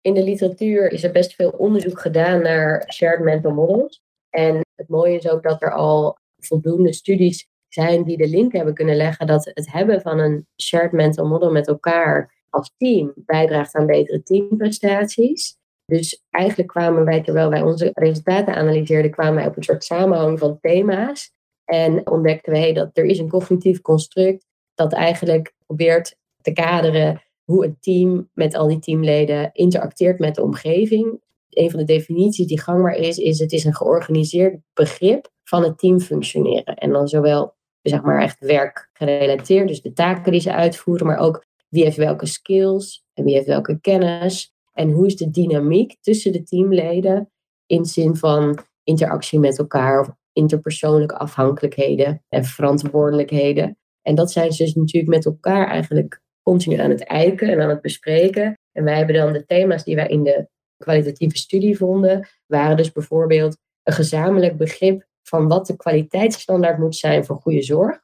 In 0.00 0.14
de 0.14 0.24
literatuur 0.24 0.92
is 0.92 1.04
er 1.04 1.12
best 1.12 1.34
veel 1.34 1.50
onderzoek 1.50 2.00
gedaan 2.00 2.42
naar 2.42 2.92
shared 2.92 3.24
mental 3.24 3.52
models. 3.52 4.02
En 4.30 4.60
het 4.74 4.88
mooie 4.88 5.16
is 5.16 5.28
ook 5.28 5.42
dat 5.42 5.62
er 5.62 5.72
al 5.72 6.18
voldoende 6.38 6.92
studies 6.92 7.48
zijn 7.68 8.04
die 8.04 8.16
de 8.16 8.28
link 8.28 8.52
hebben 8.52 8.74
kunnen 8.74 8.96
leggen 8.96 9.26
dat 9.26 9.50
het 9.54 9.72
hebben 9.72 10.00
van 10.00 10.18
een 10.18 10.46
shared 10.62 10.92
mental 10.92 11.26
model 11.26 11.50
met 11.50 11.68
elkaar 11.68 12.42
als 12.50 12.70
team 12.76 13.12
bijdraagt 13.16 13.74
aan 13.74 13.86
betere 13.86 14.22
teamprestaties. 14.22 15.56
Dus 15.86 16.24
eigenlijk 16.30 16.68
kwamen 16.68 17.04
wij, 17.04 17.22
terwijl 17.22 17.50
wij 17.50 17.62
onze 17.62 17.90
resultaten 17.94 18.54
analyseerden, 18.54 19.10
kwamen 19.10 19.34
wij 19.34 19.46
op 19.46 19.56
een 19.56 19.62
soort 19.62 19.84
samenhang 19.84 20.38
van 20.38 20.58
thema's. 20.60 21.32
En 21.64 22.10
ontdekten 22.10 22.52
wij 22.52 22.72
dat 22.72 22.90
er 22.92 23.04
is 23.04 23.18
een 23.18 23.28
cognitief 23.28 23.80
construct 23.80 24.46
dat 24.74 24.92
eigenlijk 24.92 25.54
probeert 25.66 26.16
te 26.40 26.52
kaderen 26.52 27.22
hoe 27.44 27.64
een 27.64 27.76
team 27.80 28.30
met 28.32 28.54
al 28.54 28.68
die 28.68 28.78
teamleden 28.78 29.50
interacteert 29.52 30.18
met 30.18 30.34
de 30.34 30.42
omgeving. 30.42 31.22
Een 31.48 31.70
van 31.70 31.78
de 31.78 31.84
definities 31.84 32.46
die 32.46 32.60
gangbaar 32.60 32.94
is, 32.94 33.18
is 33.18 33.38
het 33.38 33.52
is 33.52 33.64
een 33.64 33.74
georganiseerd 33.74 34.60
begrip 34.74 35.30
van 35.44 35.62
het 35.62 35.78
team 35.78 36.00
functioneren. 36.00 36.74
En 36.74 36.92
dan 36.92 37.08
zowel 37.08 37.54
zeg 37.82 38.02
maar 38.02 38.22
echt 38.22 38.38
werkgerelateerd, 38.38 39.68
dus 39.68 39.82
de 39.82 39.92
taken 39.92 40.32
die 40.32 40.40
ze 40.40 40.52
uitvoeren, 40.52 41.06
maar 41.06 41.18
ook 41.18 41.44
wie 41.68 41.84
heeft 41.84 41.96
welke 41.96 42.26
skills 42.26 43.04
en 43.14 43.24
wie 43.24 43.34
heeft 43.34 43.46
welke 43.46 43.80
kennis. 43.80 44.53
En 44.74 44.90
hoe 44.90 45.06
is 45.06 45.16
de 45.16 45.30
dynamiek 45.30 45.96
tussen 46.00 46.32
de 46.32 46.42
teamleden 46.42 47.30
in 47.66 47.84
zin 47.84 48.16
van 48.16 48.58
interactie 48.84 49.38
met 49.38 49.58
elkaar 49.58 50.00
of 50.00 50.08
interpersoonlijke 50.32 51.18
afhankelijkheden 51.18 52.24
en 52.28 52.44
verantwoordelijkheden. 52.44 53.78
En 54.02 54.14
dat 54.14 54.32
zijn 54.32 54.52
ze 54.52 54.64
dus 54.64 54.74
natuurlijk 54.74 55.14
met 55.14 55.24
elkaar 55.24 55.68
eigenlijk 55.68 56.22
continu 56.42 56.76
aan 56.76 56.90
het 56.90 57.04
eiken 57.04 57.48
en 57.48 57.60
aan 57.60 57.68
het 57.68 57.80
bespreken. 57.80 58.58
En 58.72 58.84
wij 58.84 58.96
hebben 58.96 59.14
dan 59.14 59.32
de 59.32 59.44
thema's 59.44 59.84
die 59.84 59.94
wij 59.94 60.08
in 60.08 60.22
de 60.22 60.48
kwalitatieve 60.76 61.36
studie 61.36 61.76
vonden, 61.76 62.28
waren 62.46 62.76
dus 62.76 62.92
bijvoorbeeld 62.92 63.56
een 63.82 63.92
gezamenlijk 63.92 64.56
begrip 64.56 65.06
van 65.22 65.48
wat 65.48 65.66
de 65.66 65.76
kwaliteitsstandaard 65.76 66.78
moet 66.78 66.96
zijn 66.96 67.24
voor 67.24 67.36
goede 67.36 67.62
zorg. 67.62 68.02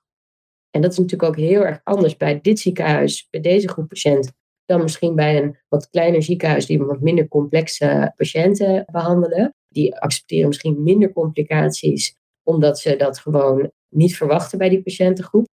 En 0.71 0.81
dat 0.81 0.93
is 0.93 0.99
natuurlijk 0.99 1.31
ook 1.31 1.37
heel 1.37 1.65
erg 1.65 1.81
anders 1.85 2.17
bij 2.17 2.41
dit 2.41 2.59
ziekenhuis, 2.59 3.27
bij 3.31 3.41
deze 3.41 3.69
groep 3.69 3.89
patiënten, 3.89 4.35
dan 4.71 4.83
misschien 4.83 5.15
bij 5.15 5.43
een 5.43 5.57
wat 5.69 5.91
kleiner 5.91 6.23
ziekenhuis 6.23 6.67
die 6.67 6.79
wat 6.79 7.01
minder 7.01 7.29
complexe 7.29 8.13
patiënten 8.17 8.85
behandelen. 8.93 9.55
Die 9.69 9.97
accepteren 9.97 10.49
misschien 10.49 10.83
minder 10.83 11.13
complicaties, 11.13 12.17
omdat 12.43 12.79
ze 12.79 12.97
dat 12.97 13.19
gewoon 13.19 13.71
niet 13.89 14.17
verwachten 14.17 14.59
bij 14.59 14.69
die 14.69 14.83
patiëntengroep. 14.83 15.47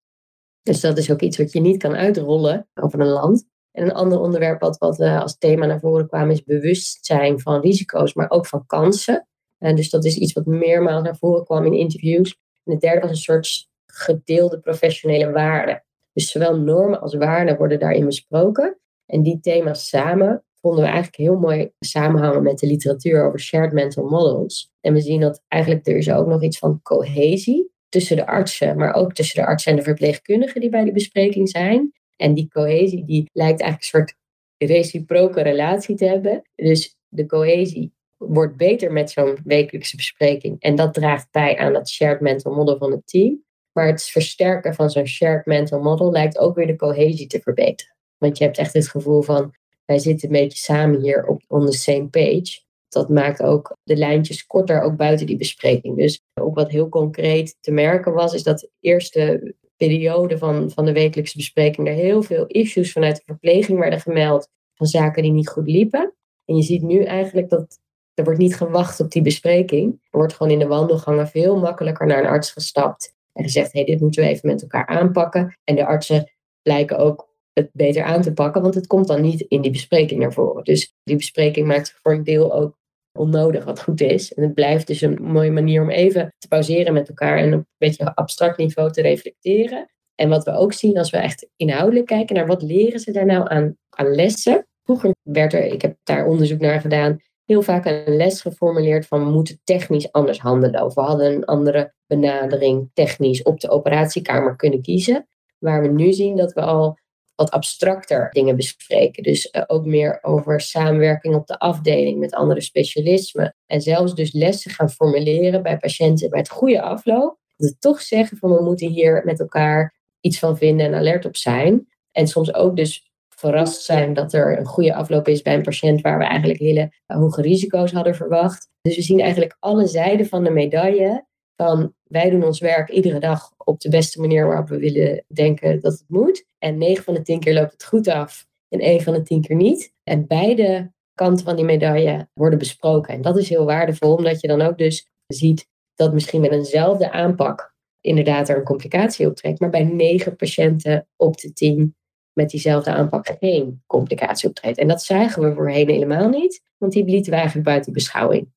Dus 0.62 0.80
dat 0.80 0.99
is 0.99 1.11
ook 1.11 1.20
iets 1.20 1.37
wat 1.37 1.52
je 1.52 1.61
niet 1.61 1.78
kan 1.78 1.94
uitrollen 1.94 2.68
over 2.75 3.00
een 3.00 3.06
land. 3.06 3.44
En 3.73 3.82
een 3.82 3.92
ander 3.92 4.20
onderwerp 4.20 4.61
wat, 4.61 4.78
wat 4.78 5.00
uh, 5.00 5.20
als 5.20 5.38
thema 5.38 5.66
naar 5.66 5.80
voren 5.80 6.08
kwam 6.08 6.30
is 6.30 6.42
bewustzijn 6.42 7.40
van 7.40 7.61
risico's, 7.61 8.14
maar 8.14 8.30
ook 8.30 8.46
van 8.46 8.66
kansen. 8.66 9.28
En 9.58 9.76
dus 9.76 9.90
dat 9.90 10.04
is 10.04 10.16
iets 10.16 10.32
wat 10.32 10.46
meermaals 10.46 11.02
naar 11.02 11.16
voren 11.16 11.44
kwam 11.44 11.64
in 11.64 11.73
interviews. 11.73 12.38
En 12.64 12.73
het 12.73 12.80
derde 12.80 13.00
was 13.00 13.11
een 13.11 13.16
soort 13.16 13.68
gedeelde 13.87 14.61
professionele 14.61 15.32
waarden. 15.32 15.85
Dus 16.12 16.30
zowel 16.30 16.56
normen 16.56 17.00
als 17.00 17.14
waarden 17.14 17.56
worden 17.56 17.78
daarin 17.78 18.06
besproken. 18.06 18.78
En 19.06 19.22
die 19.22 19.40
thema's 19.40 19.88
samen 19.88 20.44
vonden 20.60 20.80
we 20.80 20.86
eigenlijk 20.86 21.16
heel 21.16 21.38
mooi 21.38 21.70
samenhangen 21.78 22.42
met 22.42 22.58
de 22.58 22.66
literatuur 22.66 23.26
over 23.26 23.40
shared 23.40 23.72
mental 23.72 24.04
models. 24.04 24.72
En 24.80 24.92
we 24.92 25.00
zien 25.00 25.20
dat 25.20 25.42
eigenlijk 25.48 25.86
er 25.86 25.96
is 25.96 26.10
ook 26.10 26.26
nog 26.26 26.42
iets 26.42 26.58
van 26.58 26.82
cohesie 26.82 27.70
tussen 27.88 28.16
de 28.16 28.26
artsen, 28.26 28.76
maar 28.76 28.94
ook 28.94 29.12
tussen 29.12 29.40
de 29.40 29.46
artsen 29.46 29.70
en 29.70 29.78
de 29.78 29.84
verpleegkundigen 29.84 30.60
die 30.60 30.70
bij 30.70 30.84
die 30.84 30.92
bespreking 30.92 31.48
zijn. 31.48 31.92
En 32.16 32.34
die 32.34 32.48
cohesie 32.48 33.04
die 33.04 33.30
lijkt 33.32 33.60
eigenlijk 33.60 33.92
een 33.92 34.00
soort 34.00 34.14
reciproke 34.56 35.40
relatie 35.40 35.96
te 35.96 36.04
hebben. 36.04 36.42
Dus 36.54 36.96
de 37.08 37.26
cohesie 37.26 37.94
wordt 38.16 38.56
beter 38.56 38.92
met 38.92 39.10
zo'n 39.10 39.38
wekelijkse 39.44 39.96
bespreking. 39.96 40.60
En 40.60 40.75
dat 40.75 40.94
draagt 40.94 41.30
bij 41.30 41.56
aan 41.56 41.72
dat 41.72 41.88
shared 41.88 42.20
mental 42.20 42.54
model 42.54 42.78
van 42.78 42.90
het 42.90 43.06
team. 43.06 43.44
Maar 43.72 43.86
het 43.86 44.02
versterken 44.02 44.75
van 44.75 44.90
zo'n 44.90 45.06
shared 45.06 45.46
mental 45.46 45.80
model 45.80 46.10
lijkt 46.10 46.38
ook 46.38 46.56
weer 46.56 46.66
de 46.66 46.76
cohesie 46.76 47.26
te 47.26 47.40
verbeteren. 47.40 47.95
Want 48.18 48.38
je 48.38 48.44
hebt 48.44 48.58
echt 48.58 48.73
het 48.73 48.88
gevoel 48.88 49.23
van, 49.23 49.54
wij 49.85 49.99
zitten 49.99 50.28
een 50.28 50.40
beetje 50.40 50.58
samen 50.58 51.00
hier 51.00 51.26
op 51.26 51.42
on 51.49 51.66
the 51.66 51.76
same 51.76 52.08
page. 52.08 52.64
Dat 52.88 53.08
maakt 53.08 53.42
ook 53.42 53.76
de 53.82 53.96
lijntjes 53.96 54.46
korter, 54.46 54.82
ook 54.82 54.96
buiten 54.96 55.26
die 55.26 55.37
bespreking. 55.37 55.96
Dus 55.96 56.23
ook 56.35 56.54
wat 56.54 56.70
heel 56.70 56.88
concreet 56.88 57.56
te 57.61 57.70
merken 57.70 58.12
was, 58.12 58.35
is 58.35 58.42
dat 58.42 58.58
de 58.58 58.70
eerste 58.80 59.54
periode 59.76 60.38
van, 60.38 60.70
van 60.70 60.85
de 60.85 60.92
wekelijkse 60.92 61.37
bespreking 61.37 61.88
er 61.88 61.94
heel 61.94 62.23
veel 62.23 62.46
issues 62.46 62.92
vanuit 62.92 63.16
de 63.16 63.23
verpleging 63.25 63.78
werden 63.78 64.00
gemeld 64.00 64.49
van 64.75 64.87
zaken 64.87 65.23
die 65.23 65.32
niet 65.32 65.49
goed 65.49 65.68
liepen. 65.68 66.14
En 66.44 66.56
je 66.56 66.62
ziet 66.62 66.82
nu 66.82 67.02
eigenlijk 67.02 67.49
dat 67.49 67.78
er 68.14 68.25
wordt 68.25 68.38
niet 68.38 68.56
gewacht 68.56 69.00
op 69.00 69.11
die 69.11 69.23
bespreking. 69.23 69.92
Er 69.92 70.18
wordt 70.18 70.32
gewoon 70.32 70.52
in 70.52 70.58
de 70.58 70.66
wandelgangen 70.66 71.28
veel 71.28 71.56
makkelijker 71.58 72.06
naar 72.06 72.18
een 72.18 72.30
arts 72.30 72.50
gestapt 72.50 73.14
en 73.32 73.42
gezegd, 73.42 73.73
hé, 73.73 73.78
hey, 73.78 73.88
dit 73.90 74.00
moeten 74.00 74.23
we 74.23 74.28
even 74.28 74.49
met 74.49 74.62
elkaar 74.62 74.87
aanpakken. 74.87 75.58
En 75.64 75.75
de 75.75 75.87
artsen 75.87 76.32
blijken 76.62 76.99
ook 76.99 77.25
het 77.58 77.70
beter 77.72 78.02
aan 78.02 78.22
te 78.22 78.32
pakken, 78.32 78.62
want 78.62 78.75
het 78.75 78.86
komt 78.86 79.06
dan 79.06 79.20
niet 79.20 79.40
in 79.40 79.60
die 79.60 79.70
bespreking 79.70 80.20
naar 80.20 80.32
voren. 80.32 80.64
Dus 80.64 80.94
die 81.02 81.16
bespreking 81.16 81.66
maakt 81.66 81.98
voor 82.02 82.12
een 82.12 82.25
deel 82.25 82.54
ook 82.54 82.78
onnodig, 83.18 83.64
wat 83.64 83.82
goed 83.82 84.00
is. 84.00 84.34
En 84.34 84.42
het 84.42 84.54
blijft 84.54 84.86
dus 84.86 85.00
een 85.00 85.18
mooie 85.22 85.50
manier 85.50 85.82
om 85.82 85.90
even 85.90 86.34
te 86.38 86.48
pauzeren 86.48 86.92
met 86.92 87.08
elkaar 87.08 87.38
en 87.38 87.54
op 87.54 87.58
een 87.58 87.66
beetje 87.78 88.14
abstract 88.14 88.58
niveau 88.58 88.92
te 88.92 89.02
reflecteren. 89.02 89.90
En 90.14 90.28
wat 90.28 90.44
we 90.44 90.50
ook 90.50 90.72
zien 90.72 90.98
als 90.98 91.10
we 91.10 91.16
echt 91.16 91.48
inhoudelijk 91.56 92.06
kijken 92.06 92.34
naar 92.34 92.46
wat 92.46 92.62
leren 92.62 93.00
ze 93.00 93.12
daar 93.12 93.26
nou 93.26 93.48
aan, 93.48 93.76
aan 93.88 94.14
lessen. 94.14 94.66
Vroeger 94.82 95.14
werd 95.22 95.52
er, 95.52 95.64
ik 95.64 95.82
heb 95.82 95.96
daar 96.02 96.26
onderzoek 96.26 96.60
naar 96.60 96.80
gedaan, 96.80 97.20
heel 97.44 97.62
vaak 97.62 97.84
een 97.84 98.16
les 98.16 98.40
geformuleerd 98.40 99.06
van 99.06 99.25
we 99.25 99.30
moeten 99.30 99.60
technisch 99.64 100.12
anders 100.12 100.38
handelen. 100.38 100.84
Of 100.84 100.94
we 100.94 101.00
hadden 101.00 101.32
een 101.32 101.44
andere 101.44 101.94
benadering 102.06 102.90
technisch 102.92 103.42
op 103.42 103.60
de 103.60 103.70
operatiekamer 103.70 104.56
kunnen 104.56 104.82
kiezen. 104.82 105.28
Waar 105.58 105.82
we 105.82 105.88
nu 105.88 106.12
zien 106.12 106.36
dat 106.36 106.52
we 106.52 106.60
al 106.60 106.98
wat 107.36 107.50
abstracter 107.50 108.28
dingen 108.30 108.56
bespreken. 108.56 109.22
Dus 109.22 109.48
uh, 109.52 109.62
ook 109.66 109.86
meer 109.86 110.18
over 110.22 110.60
samenwerking 110.60 111.34
op 111.34 111.46
de 111.46 111.58
afdeling 111.58 112.18
met 112.18 112.34
andere 112.34 112.60
specialismen. 112.60 113.56
En 113.66 113.80
zelfs 113.80 114.14
dus 114.14 114.32
lessen 114.32 114.70
gaan 114.70 114.90
formuleren 114.90 115.62
bij 115.62 115.76
patiënten 115.76 116.30
met 116.30 116.50
goede 116.50 116.82
afloop. 116.82 117.38
Dat 117.56 117.70
we 117.70 117.76
toch 117.78 118.00
zeggen 118.00 118.36
van 118.38 118.54
we 118.54 118.62
moeten 118.62 118.88
hier 118.88 119.22
met 119.24 119.40
elkaar 119.40 119.94
iets 120.20 120.38
van 120.38 120.56
vinden 120.56 120.86
en 120.86 120.94
alert 120.94 121.24
op 121.24 121.36
zijn. 121.36 121.88
En 122.12 122.26
soms 122.26 122.54
ook 122.54 122.76
dus 122.76 123.10
verrast 123.28 123.82
zijn 123.82 124.14
dat 124.14 124.32
er 124.32 124.58
een 124.58 124.66
goede 124.66 124.94
afloop 124.94 125.28
is 125.28 125.42
bij 125.42 125.54
een 125.54 125.62
patiënt 125.62 126.00
waar 126.00 126.18
we 126.18 126.24
eigenlijk 126.24 126.60
hele 126.60 126.92
hoge 127.06 127.42
risico's 127.42 127.92
hadden 127.92 128.14
verwacht. 128.14 128.68
Dus 128.80 128.96
we 128.96 129.02
zien 129.02 129.20
eigenlijk 129.20 129.56
alle 129.58 129.86
zijden 129.86 130.26
van 130.26 130.44
de 130.44 130.50
medaille 130.50 131.26
van 131.56 131.94
wij 132.02 132.30
doen 132.30 132.44
ons 132.44 132.60
werk 132.60 132.90
iedere 132.90 133.18
dag 133.18 133.52
op 133.56 133.80
de 133.80 133.88
beste 133.88 134.20
manier 134.20 134.46
waarop 134.46 134.68
we 134.68 134.78
willen 134.78 135.25
denken 135.28 135.80
dat 135.80 135.92
het 135.92 136.04
moet. 136.08 136.46
En 136.58 136.78
9 136.78 137.04
van 137.04 137.14
de 137.14 137.22
10 137.22 137.40
keer 137.40 137.54
loopt 137.54 137.72
het 137.72 137.84
goed 137.84 138.08
af 138.08 138.46
en 138.68 138.80
1 138.80 139.00
van 139.00 139.12
de 139.12 139.22
10 139.22 139.40
keer 139.40 139.56
niet. 139.56 139.92
En 140.02 140.26
beide 140.26 140.92
kanten 141.14 141.44
van 141.44 141.56
die 141.56 141.64
medaille 141.64 142.28
worden 142.34 142.58
besproken. 142.58 143.14
En 143.14 143.22
dat 143.22 143.36
is 143.36 143.48
heel 143.48 143.64
waardevol, 143.64 144.14
omdat 144.14 144.40
je 144.40 144.48
dan 144.48 144.60
ook 144.60 144.78
dus 144.78 145.08
ziet 145.26 145.68
dat 145.94 146.12
misschien 146.12 146.40
met 146.40 146.50
eenzelfde 146.50 147.10
aanpak 147.10 147.75
inderdaad 148.00 148.48
er 148.48 148.56
een 148.56 148.64
complicatie 148.64 149.26
optrekt, 149.26 149.60
maar 149.60 149.70
bij 149.70 149.84
9 149.84 150.36
patiënten 150.36 151.08
op 151.16 151.36
de 151.36 151.52
10 151.52 151.96
met 152.32 152.50
diezelfde 152.50 152.90
aanpak 152.90 153.36
geen 153.40 153.82
complicatie 153.86 154.48
optreedt. 154.48 154.78
En 154.78 154.88
dat 154.88 155.02
zagen 155.02 155.42
we 155.42 155.54
voorheen 155.54 155.88
helemaal 155.88 156.28
niet, 156.28 156.62
want 156.78 156.92
die 156.92 157.04
lieten 157.04 157.30
we 157.30 157.36
eigenlijk 157.36 157.66
buiten 157.66 157.92
beschouwing. 157.92 158.54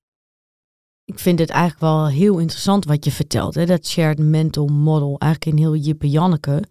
Ik 1.10 1.20
vind 1.20 1.40
het 1.40 1.50
eigenlijk 1.50 1.82
wel 1.82 2.08
heel 2.08 2.38
interessant 2.38 2.86
wat 2.86 3.06
je 3.06 3.12
vertelt. 3.12 3.56
Hè? 3.56 3.66
Dat 3.66 3.88
shared 3.88 4.20
mental 4.20 4.68
model, 4.68 5.16
eigenlijk 5.20 5.58
in 5.58 5.64
heel 5.64 5.76
Jippe 5.76 6.10
Janneke, 6.10 6.64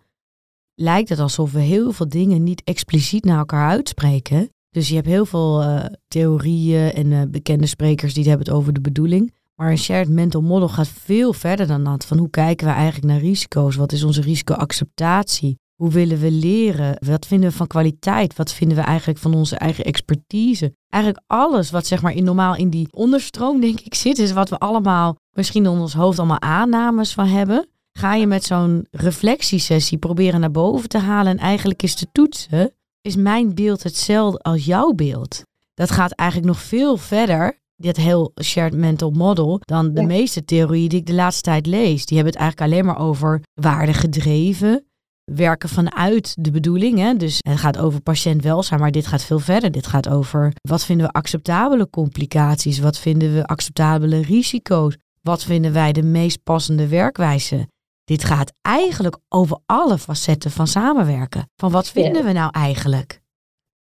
lijkt 0.74 1.08
het 1.08 1.18
alsof 1.18 1.52
we 1.52 1.60
heel 1.60 1.92
veel 1.92 2.08
dingen 2.08 2.42
niet 2.42 2.62
expliciet 2.64 3.24
naar 3.24 3.38
elkaar 3.38 3.68
uitspreken. 3.68 4.50
Dus 4.70 4.88
je 4.88 4.94
hebt 4.94 5.06
heel 5.06 5.26
veel 5.26 5.62
uh, 5.62 5.84
theorieën 6.08 6.92
en 6.92 7.06
uh, 7.06 7.22
bekende 7.28 7.66
sprekers 7.66 8.14
die 8.14 8.22
het 8.22 8.36
hebben 8.36 8.54
over 8.54 8.72
de 8.72 8.80
bedoeling. 8.80 9.34
Maar 9.54 9.70
een 9.70 9.78
shared 9.78 10.08
mental 10.08 10.42
model 10.42 10.68
gaat 10.68 10.88
veel 10.88 11.32
verder 11.32 11.66
dan 11.66 11.84
dat. 11.84 12.06
Van 12.06 12.18
hoe 12.18 12.30
kijken 12.30 12.66
we 12.66 12.72
eigenlijk 12.72 13.06
naar 13.12 13.20
risico's? 13.20 13.76
Wat 13.76 13.92
is 13.92 14.04
onze 14.04 14.20
risicoacceptatie? 14.20 15.58
Hoe 15.78 15.90
willen 15.90 16.18
we 16.18 16.30
leren? 16.30 16.96
Wat 17.06 17.26
vinden 17.26 17.50
we 17.50 17.56
van 17.56 17.66
kwaliteit? 17.66 18.36
Wat 18.36 18.52
vinden 18.52 18.76
we 18.76 18.82
eigenlijk 18.82 19.18
van 19.18 19.34
onze 19.34 19.56
eigen 19.56 19.84
expertise? 19.84 20.74
Eigenlijk 20.88 21.24
alles 21.26 21.70
wat 21.70 21.86
zeg 21.86 22.02
maar 22.02 22.12
in 22.12 22.24
normaal 22.24 22.56
in 22.56 22.70
die 22.70 22.88
onderstroom 22.90 23.60
denk 23.66 23.80
ik 23.80 23.94
zit, 23.94 24.18
is 24.18 24.32
wat 24.32 24.48
we 24.48 24.58
allemaal 24.58 25.16
misschien 25.30 25.64
in 25.64 25.70
ons 25.70 25.94
hoofd 25.94 26.18
allemaal 26.18 26.40
aannames 26.40 27.12
van 27.12 27.26
hebben. 27.26 27.68
Ga 27.92 28.14
je 28.14 28.26
met 28.26 28.44
zo'n 28.44 28.86
reflectiesessie 28.90 29.98
proberen 29.98 30.40
naar 30.40 30.50
boven 30.50 30.88
te 30.88 30.98
halen 30.98 31.32
en 31.32 31.38
eigenlijk 31.38 31.82
is 31.82 31.94
te 31.94 32.06
toetsen, 32.12 32.72
is 33.00 33.16
mijn 33.16 33.54
beeld 33.54 33.82
hetzelfde 33.82 34.38
als 34.38 34.64
jouw 34.64 34.92
beeld. 34.92 35.42
Dat 35.74 35.90
gaat 35.90 36.12
eigenlijk 36.12 36.50
nog 36.50 36.60
veel 36.60 36.96
verder 36.96 37.58
dit 37.76 37.96
heel 37.96 38.32
shared 38.42 38.74
mental 38.74 39.10
model 39.10 39.60
dan 39.60 39.94
de 39.94 40.02
meeste 40.02 40.44
theorieën 40.44 40.88
die 40.88 40.98
ik 40.98 41.06
de 41.06 41.14
laatste 41.14 41.42
tijd 41.42 41.66
lees. 41.66 42.06
Die 42.06 42.16
hebben 42.16 42.34
het 42.34 42.42
eigenlijk 42.42 42.72
alleen 42.72 42.84
maar 42.84 42.98
over 42.98 43.40
waarde 43.54 43.92
gedreven, 43.92 44.87
werken 45.34 45.68
vanuit 45.68 46.34
de 46.40 46.50
bedoeling. 46.50 46.98
Hè? 46.98 47.16
Dus 47.16 47.38
het 47.38 47.58
gaat 47.58 47.78
over 47.78 48.00
patiëntwelzijn, 48.00 48.80
maar 48.80 48.90
dit 48.90 49.06
gaat 49.06 49.24
veel 49.24 49.38
verder. 49.38 49.70
Dit 49.70 49.86
gaat 49.86 50.08
over 50.08 50.52
wat 50.68 50.84
vinden 50.84 51.06
we 51.06 51.12
acceptabele 51.12 51.90
complicaties? 51.90 52.78
Wat 52.78 52.98
vinden 52.98 53.34
we 53.34 53.46
acceptabele 53.46 54.22
risico's? 54.22 54.96
Wat 55.22 55.44
vinden 55.44 55.72
wij 55.72 55.92
de 55.92 56.02
meest 56.02 56.42
passende 56.42 56.88
werkwijze? 56.88 57.68
Dit 58.04 58.24
gaat 58.24 58.52
eigenlijk 58.60 59.18
over 59.28 59.58
alle 59.66 59.98
facetten 59.98 60.50
van 60.50 60.66
samenwerken. 60.66 61.50
Van 61.56 61.70
wat 61.70 61.88
vinden 61.88 62.24
we 62.24 62.32
nou 62.32 62.50
eigenlijk? 62.52 63.20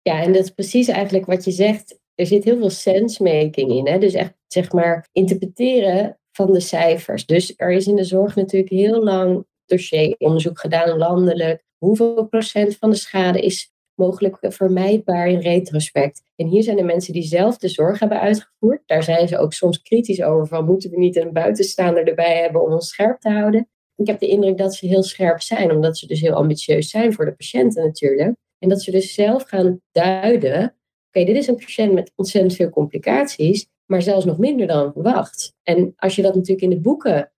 Ja, 0.02 0.22
en 0.22 0.32
dat 0.32 0.42
is 0.42 0.50
precies 0.50 0.88
eigenlijk 0.88 1.26
wat 1.26 1.44
je 1.44 1.50
zegt. 1.50 1.98
Er 2.14 2.26
zit 2.26 2.44
heel 2.44 2.58
veel 2.58 2.70
sensemaking 2.70 3.70
in. 3.70 3.86
Hè? 3.86 3.98
Dus 3.98 4.12
echt, 4.12 4.34
zeg 4.46 4.72
maar, 4.72 5.08
interpreteren 5.12 6.18
van 6.32 6.52
de 6.52 6.60
cijfers. 6.60 7.26
Dus 7.26 7.52
er 7.56 7.72
is 7.72 7.86
in 7.86 7.96
de 7.96 8.04
zorg 8.04 8.36
natuurlijk 8.36 8.72
heel 8.72 9.02
lang 9.02 9.44
dossieronderzoek 9.76 10.60
gedaan 10.60 10.98
landelijk. 10.98 11.62
Hoeveel 11.78 12.26
procent 12.26 12.76
van 12.76 12.90
de 12.90 12.96
schade 12.96 13.40
is 13.40 13.72
mogelijk 13.94 14.36
vermijdbaar 14.40 15.28
in 15.28 15.38
retrospect? 15.38 16.22
En 16.36 16.46
hier 16.46 16.62
zijn 16.62 16.76
de 16.76 16.82
mensen 16.82 17.12
die 17.12 17.22
zelf 17.22 17.58
de 17.58 17.68
zorg 17.68 17.98
hebben 17.98 18.20
uitgevoerd. 18.20 18.82
Daar 18.86 19.02
zijn 19.02 19.28
ze 19.28 19.38
ook 19.38 19.52
soms 19.52 19.82
kritisch 19.82 20.22
over 20.22 20.46
van 20.46 20.64
moeten 20.64 20.90
we 20.90 20.98
niet 20.98 21.16
een 21.16 21.32
buitenstaander 21.32 22.08
erbij 22.08 22.40
hebben 22.40 22.62
om 22.62 22.72
ons 22.72 22.88
scherp 22.88 23.20
te 23.20 23.30
houden? 23.30 23.68
Ik 23.96 24.06
heb 24.06 24.18
de 24.18 24.28
indruk 24.28 24.58
dat 24.58 24.74
ze 24.74 24.86
heel 24.86 25.02
scherp 25.02 25.40
zijn, 25.40 25.70
omdat 25.70 25.98
ze 25.98 26.06
dus 26.06 26.20
heel 26.20 26.34
ambitieus 26.34 26.90
zijn 26.90 27.12
voor 27.12 27.24
de 27.24 27.34
patiënten 27.34 27.84
natuurlijk. 27.84 28.36
En 28.58 28.68
dat 28.68 28.82
ze 28.82 28.90
dus 28.90 29.14
zelf 29.14 29.42
gaan 29.42 29.80
duiden, 29.92 30.76
oké, 31.08 31.24
dit 31.24 31.36
is 31.36 31.46
een 31.46 31.56
patiënt 31.56 31.92
met 31.92 32.12
ontzettend 32.14 32.54
veel 32.54 32.70
complicaties, 32.70 33.66
maar 33.86 34.02
zelfs 34.02 34.24
nog 34.24 34.38
minder 34.38 34.66
dan 34.66 34.92
verwacht. 34.92 35.54
En 35.62 35.92
als 35.96 36.16
je 36.16 36.22
dat 36.22 36.34
natuurlijk 36.34 36.62
in 36.62 36.70
de 36.70 36.80
boeken 36.80 37.32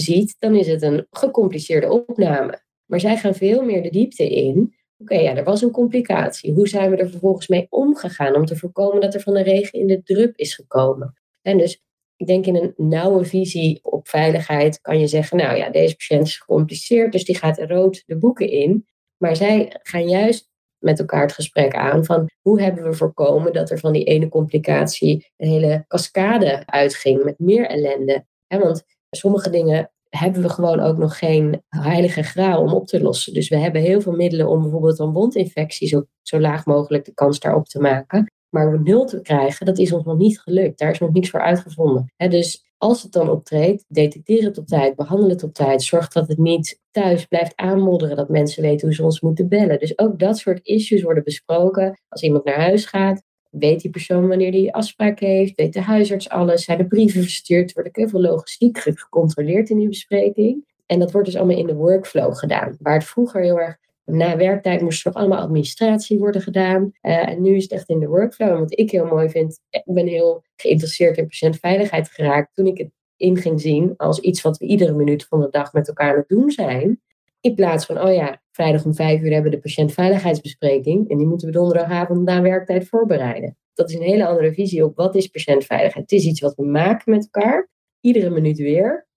ziet, 0.00 0.36
dan 0.38 0.54
is 0.54 0.66
het 0.66 0.82
een 0.82 1.06
gecompliceerde 1.10 1.90
opname. 1.90 2.62
Maar 2.86 3.00
zij 3.00 3.16
gaan 3.16 3.34
veel 3.34 3.64
meer 3.64 3.82
de 3.82 3.90
diepte 3.90 4.30
in. 4.30 4.74
Oké, 4.98 5.14
ja, 5.14 5.36
er 5.36 5.44
was 5.44 5.62
een 5.62 5.70
complicatie. 5.70 6.52
Hoe 6.52 6.68
zijn 6.68 6.90
we 6.90 6.96
er 6.96 7.10
vervolgens 7.10 7.48
mee 7.48 7.66
omgegaan 7.68 8.34
om 8.34 8.44
te 8.44 8.56
voorkomen 8.56 9.00
dat 9.00 9.14
er 9.14 9.20
van 9.20 9.34
de 9.34 9.42
regen 9.42 9.78
in 9.78 9.86
de 9.86 10.02
drup 10.02 10.36
is 10.36 10.54
gekomen? 10.54 11.14
En 11.42 11.58
dus 11.58 11.82
ik 12.16 12.26
denk 12.26 12.46
in 12.46 12.56
een 12.56 12.74
nauwe 12.76 13.24
visie 13.24 13.78
op 13.82 14.08
veiligheid 14.08 14.80
kan 14.80 15.00
je 15.00 15.06
zeggen, 15.06 15.36
nou 15.36 15.56
ja, 15.56 15.70
deze 15.70 15.96
patiënt 15.96 16.26
is 16.26 16.36
gecompliceerd, 16.36 17.12
dus 17.12 17.24
die 17.24 17.36
gaat 17.36 17.58
rood 17.58 18.02
de 18.06 18.18
boeken 18.18 18.48
in. 18.50 18.86
Maar 19.16 19.36
zij 19.36 19.76
gaan 19.82 20.08
juist 20.08 20.50
met 20.78 20.98
elkaar 20.98 21.22
het 21.22 21.32
gesprek 21.32 21.74
aan 21.74 22.04
van 22.04 22.30
hoe 22.40 22.62
hebben 22.62 22.84
we 22.84 22.92
voorkomen 22.92 23.52
dat 23.52 23.70
er 23.70 23.78
van 23.78 23.92
die 23.92 24.04
ene 24.04 24.28
complicatie 24.28 25.32
een 25.36 25.48
hele 25.48 25.84
cascade 25.88 26.62
uitging 26.66 27.24
met 27.24 27.38
meer 27.38 27.66
ellende. 27.66 28.24
want 28.46 28.84
sommige 29.10 29.50
dingen 29.50 29.90
hebben 30.08 30.42
we 30.42 30.48
gewoon 30.48 30.80
ook 30.80 30.96
nog 30.96 31.18
geen 31.18 31.62
heilige 31.68 32.22
graal 32.22 32.62
om 32.62 32.72
op 32.72 32.86
te 32.86 33.02
lossen. 33.02 33.34
Dus 33.34 33.48
we 33.48 33.56
hebben 33.56 33.80
heel 33.80 34.00
veel 34.00 34.12
middelen 34.12 34.48
om 34.48 34.62
bijvoorbeeld 34.62 34.98
een 34.98 35.12
wondinfectie 35.12 35.88
zo, 35.88 36.04
zo 36.22 36.40
laag 36.40 36.66
mogelijk 36.66 37.04
de 37.04 37.14
kans 37.14 37.40
daarop 37.40 37.66
te 37.66 37.80
maken. 37.80 38.32
Maar 38.48 38.80
nul 38.80 39.04
te 39.04 39.20
krijgen, 39.20 39.66
dat 39.66 39.78
is 39.78 39.92
ons 39.92 40.04
nog 40.04 40.16
niet 40.16 40.40
gelukt. 40.40 40.78
Daar 40.78 40.90
is 40.90 40.98
nog 40.98 41.12
niks 41.12 41.30
voor 41.30 41.40
uitgevonden. 41.40 42.12
dus 42.16 42.64
als 42.78 43.02
het 43.02 43.12
dan 43.12 43.30
optreedt, 43.30 43.84
detecteer 43.88 44.44
het 44.44 44.58
op 44.58 44.66
tijd, 44.66 44.96
behandel 44.96 45.28
het 45.28 45.42
op 45.42 45.54
tijd. 45.54 45.82
Zorg 45.82 46.08
dat 46.08 46.28
het 46.28 46.38
niet 46.38 46.80
thuis 46.90 47.24
blijft 47.24 47.56
aanmodderen, 47.56 48.16
dat 48.16 48.28
mensen 48.28 48.62
weten 48.62 48.86
hoe 48.86 48.96
ze 48.96 49.02
ons 49.02 49.20
moeten 49.20 49.48
bellen. 49.48 49.78
Dus 49.78 49.98
ook 49.98 50.18
dat 50.18 50.38
soort 50.38 50.60
issues 50.62 51.02
worden 51.02 51.24
besproken. 51.24 52.00
Als 52.08 52.22
iemand 52.22 52.44
naar 52.44 52.60
huis 52.60 52.86
gaat, 52.86 53.22
weet 53.50 53.80
die 53.80 53.90
persoon 53.90 54.28
wanneer 54.28 54.52
die 54.52 54.74
afspraak 54.74 55.20
heeft, 55.20 55.56
weet 55.56 55.72
de 55.72 55.80
huisarts 55.80 56.28
alles, 56.28 56.64
zijn 56.64 56.78
er 56.78 56.86
brieven 56.86 57.22
verstuurd, 57.22 57.72
wordt 57.72 57.88
ook 57.88 57.96
heel 57.96 58.08
veel 58.08 58.20
logistiek 58.20 58.78
gecontroleerd 58.78 59.70
in 59.70 59.78
die 59.78 59.88
bespreking. 59.88 60.64
En 60.86 60.98
dat 60.98 61.12
wordt 61.12 61.26
dus 61.26 61.36
allemaal 61.36 61.58
in 61.58 61.66
de 61.66 61.74
workflow 61.74 62.34
gedaan. 62.34 62.76
Waar 62.78 62.94
het 62.94 63.04
vroeger 63.04 63.42
heel 63.42 63.60
erg 63.60 63.76
na 64.04 64.36
werktijd 64.36 64.80
moest 64.80 65.06
er 65.06 65.12
allemaal 65.12 65.40
administratie 65.40 66.18
worden 66.18 66.42
gedaan. 66.42 66.92
Uh, 67.02 67.28
en 67.28 67.42
nu 67.42 67.56
is 67.56 67.62
het 67.62 67.72
echt 67.72 67.88
in 67.88 68.00
de 68.00 68.06
workflow. 68.06 68.48
En 68.48 68.58
wat 68.58 68.78
ik 68.78 68.90
heel 68.90 69.06
mooi 69.06 69.28
vind, 69.28 69.60
ik 69.70 69.82
ben 69.84 70.06
heel 70.06 70.42
geïnteresseerd 70.56 71.16
in 71.16 71.26
patiëntveiligheid 71.26 72.08
geraakt 72.08 72.54
toen 72.54 72.66
ik 72.66 72.78
het 72.78 72.90
in 73.16 73.36
ging 73.36 73.60
zien 73.60 73.94
als 73.96 74.18
iets 74.18 74.42
wat 74.42 74.58
we 74.58 74.66
iedere 74.66 74.92
minuut 74.92 75.26
van 75.26 75.40
de 75.40 75.48
dag 75.50 75.72
met 75.72 75.88
elkaar 75.88 76.10
aan 76.10 76.18
het 76.18 76.28
doen 76.28 76.50
zijn. 76.50 77.00
In 77.40 77.54
plaats 77.54 77.86
van, 77.86 78.00
oh 78.00 78.14
ja, 78.14 78.42
vrijdag 78.50 78.84
om 78.84 78.94
vijf 78.94 79.20
uur 79.20 79.32
hebben 79.32 79.50
we 79.50 79.56
de 79.56 79.62
patiëntveiligheidsbespreking 79.62 81.10
en 81.10 81.16
die 81.16 81.26
moeten 81.26 81.46
we 81.46 81.52
donderdagavond 81.52 82.24
na 82.24 82.42
werktijd 82.42 82.88
voorbereiden. 82.88 83.56
Dat 83.74 83.88
is 83.88 83.94
een 83.94 84.02
hele 84.02 84.26
andere 84.26 84.52
visie 84.52 84.84
op 84.84 84.96
wat 84.96 85.14
is 85.14 85.26
patiëntveiligheid. 85.26 86.10
Het 86.10 86.18
is 86.18 86.24
iets 86.24 86.40
wat 86.40 86.54
we 86.54 86.64
maken 86.64 87.12
met 87.12 87.28
elkaar, 87.30 87.68
iedere 88.00 88.30
minuut 88.30 88.58
weer. 88.58 89.08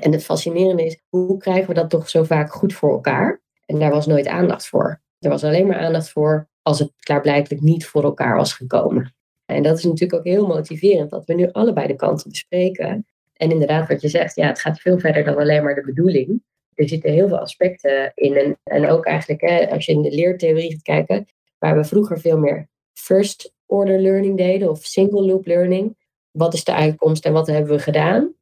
En 0.00 0.12
het 0.12 0.24
fascinerende 0.24 0.84
is, 0.84 1.02
hoe 1.08 1.36
krijgen 1.36 1.68
we 1.68 1.74
dat 1.74 1.90
toch 1.90 2.08
zo 2.08 2.22
vaak 2.22 2.52
goed 2.52 2.74
voor 2.74 2.90
elkaar? 2.90 3.42
En 3.66 3.78
daar 3.78 3.90
was 3.90 4.06
nooit 4.06 4.26
aandacht 4.26 4.68
voor. 4.68 5.02
Er 5.18 5.30
was 5.30 5.44
alleen 5.44 5.66
maar 5.66 5.78
aandacht 5.78 6.10
voor 6.10 6.48
als 6.62 6.78
het 6.78 6.92
klaarblijkelijk 6.98 7.62
niet 7.62 7.86
voor 7.86 8.04
elkaar 8.04 8.36
was 8.36 8.52
gekomen. 8.52 9.14
En 9.44 9.62
dat 9.62 9.78
is 9.78 9.84
natuurlijk 9.84 10.14
ook 10.14 10.24
heel 10.24 10.46
motiverend 10.46 11.10
dat 11.10 11.24
we 11.24 11.34
nu 11.34 11.48
allebei 11.52 11.86
de 11.86 11.96
kanten 11.96 12.30
bespreken. 12.30 13.06
En 13.32 13.50
inderdaad, 13.50 13.88
wat 13.88 14.00
je 14.00 14.08
zegt, 14.08 14.36
ja, 14.36 14.46
het 14.46 14.60
gaat 14.60 14.80
veel 14.80 14.98
verder 14.98 15.24
dan 15.24 15.36
alleen 15.36 15.62
maar 15.62 15.74
de 15.74 15.84
bedoeling. 15.84 16.42
Er 16.80 16.88
zitten 16.88 17.12
heel 17.12 17.28
veel 17.28 17.38
aspecten 17.38 18.12
in. 18.14 18.36
En, 18.36 18.58
en 18.62 18.86
ook 18.86 19.06
eigenlijk, 19.06 19.40
hè, 19.40 19.70
als 19.70 19.86
je 19.86 19.92
in 19.92 20.02
de 20.02 20.10
leertheorie 20.10 20.70
gaat 20.70 20.82
kijken, 20.82 21.26
waar 21.58 21.76
we 21.76 21.84
vroeger 21.84 22.20
veel 22.20 22.38
meer 22.38 22.68
first 22.92 23.54
order 23.66 24.00
learning 24.00 24.36
deden 24.36 24.70
of 24.70 24.84
single 24.84 25.22
loop 25.22 25.46
learning. 25.46 25.96
Wat 26.30 26.54
is 26.54 26.64
de 26.64 26.74
uitkomst 26.74 27.24
en 27.24 27.32
wat 27.32 27.46
hebben 27.46 27.72
we 27.72 27.78
gedaan? 27.78 28.34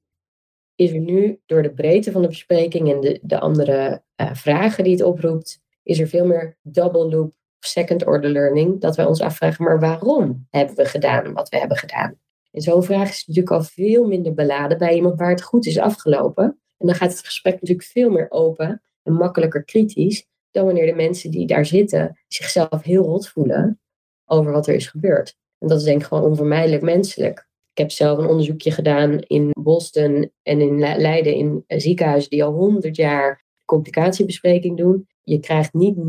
Is 0.75 0.93
er 0.93 1.01
nu 1.01 1.41
door 1.47 1.63
de 1.63 1.73
breedte 1.73 2.13
van 2.13 2.23
de 2.23 2.29
bespreking 2.29 2.93
en 2.93 3.01
de, 3.01 3.19
de 3.23 3.41
andere 3.41 4.03
uh, 4.17 4.35
vragen 4.35 4.85
die 4.85 4.93
het 4.93 5.03
oproept, 5.03 5.61
is 5.83 6.01
er 6.01 6.09
veel 6.09 6.27
meer 6.27 6.57
double 6.63 7.09
loop 7.09 7.33
second 7.59 8.07
order 8.07 8.31
learning, 8.31 8.81
dat 8.81 8.97
wij 8.97 9.05
ons 9.05 9.21
afvragen, 9.21 9.65
maar 9.65 9.81
waarom 9.81 10.47
hebben 10.51 10.77
we 10.77 10.85
gedaan 10.85 11.33
wat 11.33 11.49
we 11.49 11.59
hebben 11.59 11.77
gedaan? 11.77 12.19
En 12.51 12.61
zo'n 12.61 12.83
vraag 12.83 13.09
is 13.09 13.27
natuurlijk 13.27 13.55
al 13.55 13.63
veel 13.63 14.07
minder 14.07 14.35
beladen 14.35 14.79
bij 14.79 14.95
iemand 14.95 15.19
waar 15.19 15.31
het 15.31 15.43
goed 15.43 15.67
is 15.67 15.79
afgelopen. 15.79 16.61
En 16.79 16.87
dan 16.87 16.95
gaat 16.95 17.11
het 17.11 17.25
gesprek 17.25 17.53
natuurlijk 17.53 17.89
veel 17.89 18.11
meer 18.11 18.31
open 18.31 18.83
en 19.03 19.13
makkelijker 19.13 19.65
kritisch 19.65 20.27
dan 20.51 20.65
wanneer 20.65 20.87
de 20.87 20.95
mensen 20.95 21.31
die 21.31 21.47
daar 21.47 21.67
zitten 21.67 22.19
zichzelf 22.29 22.83
heel 22.83 23.05
rot 23.05 23.29
voelen 23.29 23.81
over 24.25 24.53
wat 24.53 24.67
er 24.67 24.75
is 24.75 24.87
gebeurd. 24.87 25.37
En 25.59 25.69
dat 25.69 25.79
is 25.79 25.85
denk 25.85 26.01
ik 26.01 26.07
gewoon 26.07 26.25
onvermijdelijk 26.25 26.83
menselijk. 26.83 27.49
Ik 27.73 27.79
heb 27.79 27.91
zelf 27.91 28.19
een 28.19 28.27
onderzoekje 28.27 28.71
gedaan 28.71 29.19
in 29.19 29.51
Boston 29.61 30.31
en 30.43 30.61
in 30.61 30.79
Leiden 30.79 31.35
in 31.35 31.65
ziekenhuizen 31.67 32.31
die 32.31 32.45
al 32.45 32.53
honderd 32.53 32.97
jaar 32.97 33.45
complicatiebespreking 33.65 34.77
doen. 34.77 35.09
Je 35.23 35.41
krijgt 35.41 35.73
niet 35.73 35.97
0% 35.97 36.01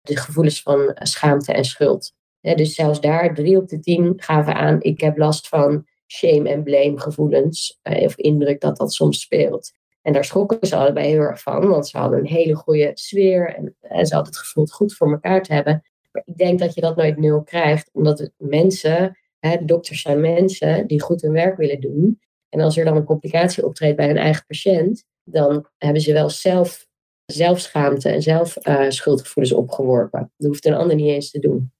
de 0.00 0.16
gevoelens 0.16 0.62
van 0.62 0.90
schaamte 0.94 1.52
en 1.52 1.64
schuld. 1.64 2.12
dus 2.40 2.74
zelfs 2.74 3.00
daar, 3.00 3.34
drie 3.34 3.56
op 3.56 3.68
de 3.68 3.80
tien 3.80 4.12
gaven 4.16 4.54
aan, 4.54 4.82
ik 4.82 5.00
heb 5.00 5.18
last 5.18 5.48
van 5.48 5.86
shame 6.12 6.48
en 6.48 6.62
blame 6.62 7.00
gevoelens. 7.00 7.78
Eh, 7.82 8.02
of 8.02 8.16
indruk 8.16 8.60
dat 8.60 8.76
dat 8.76 8.92
soms 8.92 9.20
speelt. 9.20 9.72
En 10.02 10.12
daar 10.12 10.24
schrokken 10.24 10.66
ze 10.66 10.76
allebei 10.76 11.08
heel 11.08 11.20
erg 11.20 11.42
van, 11.42 11.68
want 11.68 11.88
ze 11.88 11.98
hadden 11.98 12.18
een 12.18 12.26
hele 12.26 12.54
goede 12.54 12.90
sfeer 12.94 13.54
en, 13.54 13.76
en 13.80 14.06
ze 14.06 14.14
hadden 14.14 14.32
het 14.32 14.42
gevoel 14.42 14.66
goed 14.66 14.94
voor 14.94 15.10
elkaar 15.10 15.42
te 15.42 15.52
hebben. 15.52 15.82
Maar 16.12 16.22
ik 16.26 16.36
denk 16.36 16.58
dat 16.58 16.74
je 16.74 16.80
dat 16.80 16.96
nooit 16.96 17.16
nul 17.16 17.42
krijgt, 17.42 17.90
omdat 17.92 18.30
mensen, 18.36 19.18
hè, 19.38 19.64
dokters 19.64 20.00
zijn 20.00 20.20
mensen 20.20 20.86
die 20.86 21.02
goed 21.02 21.22
hun 21.22 21.32
werk 21.32 21.56
willen 21.56 21.80
doen. 21.80 22.20
En 22.48 22.60
als 22.60 22.76
er 22.76 22.84
dan 22.84 22.96
een 22.96 23.04
complicatie 23.04 23.66
optreedt 23.66 23.96
bij 23.96 24.06
hun 24.06 24.16
eigen 24.16 24.46
patiënt, 24.46 25.04
dan 25.24 25.66
hebben 25.76 26.02
ze 26.02 26.12
wel 26.12 26.30
zelf 26.30 26.86
zelfschaamte 27.32 28.08
en 28.08 28.22
zelf 28.22 28.66
uh, 28.66 28.90
schuldgevoelens 28.90 29.54
opgeworpen. 29.54 30.32
Dat 30.36 30.48
hoeft 30.48 30.66
een 30.66 30.74
ander 30.74 30.96
niet 30.96 31.08
eens 31.08 31.30
te 31.30 31.38
doen. 31.38 31.72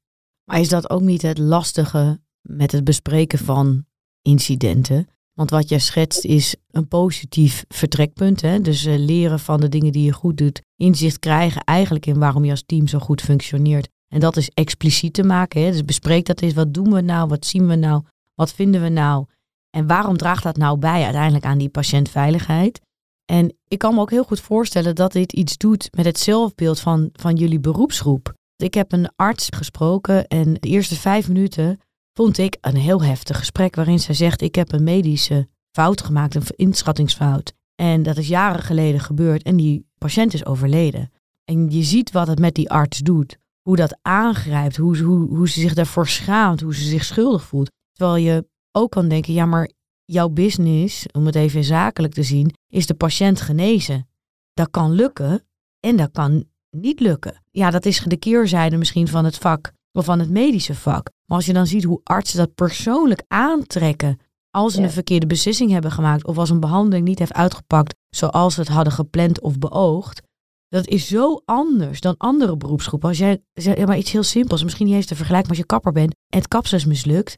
Maar 0.45 0.61
is 0.61 0.69
dat 0.69 0.91
ook 0.91 1.01
niet 1.01 1.23
het 1.23 1.39
lastige 1.39 2.21
met 2.41 2.73
het 2.73 2.85
bespreken 2.85 3.39
van 3.39 3.85
incidenten? 4.29 5.09
Want 5.35 5.51
wat 5.51 5.69
jij 5.69 5.79
schetst 5.79 6.25
is 6.25 6.57
een 6.71 6.89
positief 6.89 7.65
vertrekpunt. 7.69 8.41
Hè? 8.41 8.61
Dus 8.61 8.87
uh, 8.87 8.99
leren 8.99 9.41
van 9.41 9.61
de 9.61 9.69
dingen 9.69 9.93
die 9.93 10.05
je 10.05 10.13
goed 10.13 10.37
doet. 10.37 10.63
Inzicht 10.77 11.19
krijgen 11.19 11.65
eigenlijk 11.65 12.07
in 12.07 12.19
waarom 12.19 12.45
je 12.45 12.51
als 12.51 12.63
team 12.67 12.87
zo 12.87 12.99
goed 12.99 13.21
functioneert. 13.21 13.89
En 14.09 14.21
dat 14.21 14.37
is 14.37 14.51
expliciet 14.55 15.15
te 15.15 15.23
maken. 15.23 15.63
Hè? 15.63 15.71
Dus 15.71 15.85
bespreek 15.85 16.27
dat 16.27 16.41
eens. 16.41 16.55
Wat 16.55 16.75
doen 16.75 16.93
we 16.93 17.01
nou? 17.01 17.29
Wat 17.29 17.47
zien 17.47 17.67
we 17.67 17.75
nou? 17.75 18.03
Wat 18.35 18.53
vinden 18.53 18.83
we 18.83 18.89
nou? 18.89 19.27
En 19.71 19.87
waarom 19.87 20.17
draagt 20.17 20.43
dat 20.43 20.57
nou 20.57 20.79
bij 20.79 21.03
uiteindelijk 21.03 21.45
aan 21.45 21.59
die 21.59 21.69
patiëntveiligheid? 21.69 22.81
En 23.25 23.57
ik 23.69 23.79
kan 23.79 23.95
me 23.95 24.01
ook 24.01 24.11
heel 24.11 24.25
goed 24.25 24.41
voorstellen 24.41 24.95
dat 24.95 25.13
dit 25.13 25.33
iets 25.33 25.57
doet 25.57 25.89
met 25.97 26.05
het 26.05 26.19
zelfbeeld 26.19 26.81
van, 26.81 27.09
van 27.13 27.35
jullie 27.35 27.61
beroepsgroep. 27.61 28.35
Ik 28.57 28.75
heb 28.75 28.93
een 28.93 29.11
arts 29.17 29.49
gesproken 29.57 30.27
en 30.27 30.55
de 30.55 30.69
eerste 30.69 30.95
vijf 30.95 31.29
minuten 31.29 31.81
vond 32.19 32.39
ik 32.39 32.57
een 32.61 32.77
heel 32.77 33.03
heftig 33.03 33.39
gesprek 33.39 33.75
waarin 33.75 33.99
zij 33.99 34.15
zegt: 34.15 34.41
Ik 34.41 34.55
heb 34.55 34.73
een 34.73 34.83
medische 34.83 35.49
fout 35.71 36.03
gemaakt, 36.03 36.35
een 36.35 36.43
inschattingsfout. 36.47 37.53
En 37.75 38.03
dat 38.03 38.17
is 38.17 38.29
jaren 38.29 38.63
geleden 38.63 39.01
gebeurd 39.01 39.43
en 39.43 39.57
die 39.57 39.87
patiënt 39.99 40.35
is 40.35 40.47
overleden. 40.47 41.11
En 41.45 41.71
je 41.71 41.83
ziet 41.83 42.13
wat 42.13 42.27
het 42.27 42.39
met 42.39 42.55
die 42.55 42.71
arts 42.71 42.99
doet. 42.99 43.39
Hoe 43.63 43.77
dat 43.77 43.99
aangrijpt, 44.03 44.77
hoe, 44.77 44.99
hoe, 44.99 45.29
hoe 45.29 45.49
ze 45.49 45.61
zich 45.61 45.75
daarvoor 45.75 46.09
schaamt, 46.09 46.61
hoe 46.61 46.75
ze 46.75 46.85
zich 46.85 47.05
schuldig 47.05 47.43
voelt. 47.43 47.71
Terwijl 47.93 48.17
je 48.25 48.49
ook 48.73 48.91
kan 48.91 49.09
denken, 49.09 49.33
ja, 49.33 49.47
maar 49.47 49.71
jouw 50.05 50.29
business, 50.29 51.07
om 51.13 51.27
het 51.27 51.35
even 51.35 51.65
zakelijk 51.65 52.15
te 52.15 52.23
zien, 52.23 52.55
is 52.69 52.87
de 52.87 52.95
patiënt 52.95 53.41
genezen. 53.41 54.09
Dat 54.55 54.71
kan 54.71 54.93
lukken 54.93 55.47
en 55.81 55.97
dat 55.97 56.11
kan 56.11 56.45
niet 56.71 57.01
lukken. 57.01 57.43
Ja, 57.51 57.71
dat 57.71 57.87
is 57.87 58.01
de 58.07 58.17
keerzijde 58.17 58.77
misschien 58.77 59.09
van 59.09 59.25
het 59.25 59.37
vak 59.37 59.73
van 59.93 60.19
het 60.19 60.31
medische 60.31 60.75
vak. 60.75 61.11
Maar 61.25 61.37
als 61.37 61.47
je 61.47 61.53
dan 61.53 61.67
ziet 61.67 61.85
hoe 61.85 62.01
artsen 62.05 62.39
dat 62.39 62.55
persoonlijk 62.55 63.25
aantrekken 63.29 64.19
als 64.51 64.75
ze 64.75 64.83
een 64.83 64.91
verkeerde 64.91 65.27
beslissing 65.27 65.71
hebben 65.71 65.91
gemaakt 65.91 66.27
of 66.27 66.39
als 66.39 66.51
een 66.51 66.61
behandeling 66.61 67.07
niet 67.07 67.19
heeft 67.19 67.33
uitgepakt 67.33 67.95
zoals 68.11 68.55
ze 68.55 68.61
het 68.61 68.69
hadden 68.69 68.93
gepland 68.93 69.41
of 69.41 69.59
beoogd, 69.59 70.23
dat 70.69 70.87
is 70.87 71.07
zo 71.07 71.43
anders 71.45 72.01
dan 72.01 72.17
andere 72.17 72.57
beroepsgroepen. 72.57 73.09
Als 73.09 73.19
jij, 73.19 73.43
ja, 73.53 73.87
maar 73.87 73.99
iets 73.99 74.13
heel 74.13 74.23
simpels, 74.23 74.63
misschien 74.63 74.87
niet 74.87 74.95
eens 74.95 75.07
te 75.07 75.17
vergelijken 75.17 75.49
als 75.49 75.59
je 75.59 75.67
kapper 75.67 75.93
bent 75.93 76.15
en 76.33 76.39
het 76.39 76.49
kapsel 76.49 76.77
is 76.77 76.85
mislukt, 76.85 77.37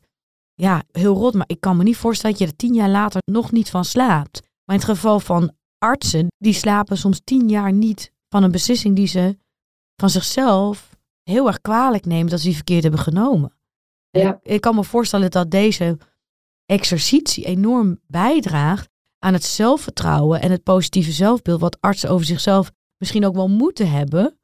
ja, 0.55 0.83
heel 0.93 1.15
rot, 1.15 1.35
maar 1.35 1.49
ik 1.49 1.61
kan 1.61 1.77
me 1.77 1.83
niet 1.83 1.97
voorstellen 1.97 2.37
dat 2.37 2.47
je 2.47 2.53
er 2.53 2.59
tien 2.59 2.75
jaar 2.75 2.89
later 2.89 3.21
nog 3.31 3.53
niet 3.53 3.71
van 3.71 3.85
slaapt. 3.85 4.41
Maar 4.41 4.77
in 4.77 4.83
het 4.83 4.91
geval 4.91 5.21
van 5.21 5.53
artsen, 5.79 6.27
die 6.39 6.53
slapen 6.53 6.99
soms 6.99 7.21
tien 7.25 7.49
jaar 7.49 7.73
niet 7.73 8.13
van 8.29 8.43
een 8.43 8.51
beslissing 8.51 8.97
die 8.97 9.07
ze 9.07 9.39
van 9.97 10.11
zichzelf 10.11 10.97
heel 11.23 11.47
erg 11.47 11.61
kwalijk 11.61 12.05
nemen 12.05 12.31
dat 12.31 12.39
ze 12.39 12.47
die 12.47 12.55
verkeerd 12.55 12.83
hebben 12.83 13.01
genomen. 13.01 13.55
Ja. 14.11 14.41
Ik 14.43 14.61
kan 14.61 14.75
me 14.75 14.85
voorstellen 14.85 15.31
dat 15.31 15.51
deze 15.51 15.99
exercitie 16.67 17.45
enorm 17.45 18.01
bijdraagt 18.07 18.89
aan 19.19 19.33
het 19.33 19.45
zelfvertrouwen 19.45 20.41
en 20.41 20.51
het 20.51 20.63
positieve 20.63 21.13
zelfbeeld 21.13 21.61
wat 21.61 21.81
artsen 21.81 22.11
over 22.11 22.27
zichzelf 22.27 22.71
misschien 22.97 23.25
ook 23.25 23.35
wel 23.35 23.49
moeten 23.49 23.91
hebben 23.91 24.39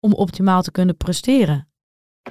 om 0.00 0.12
optimaal 0.12 0.62
te 0.62 0.70
kunnen 0.70 0.96
presteren. 0.96 1.70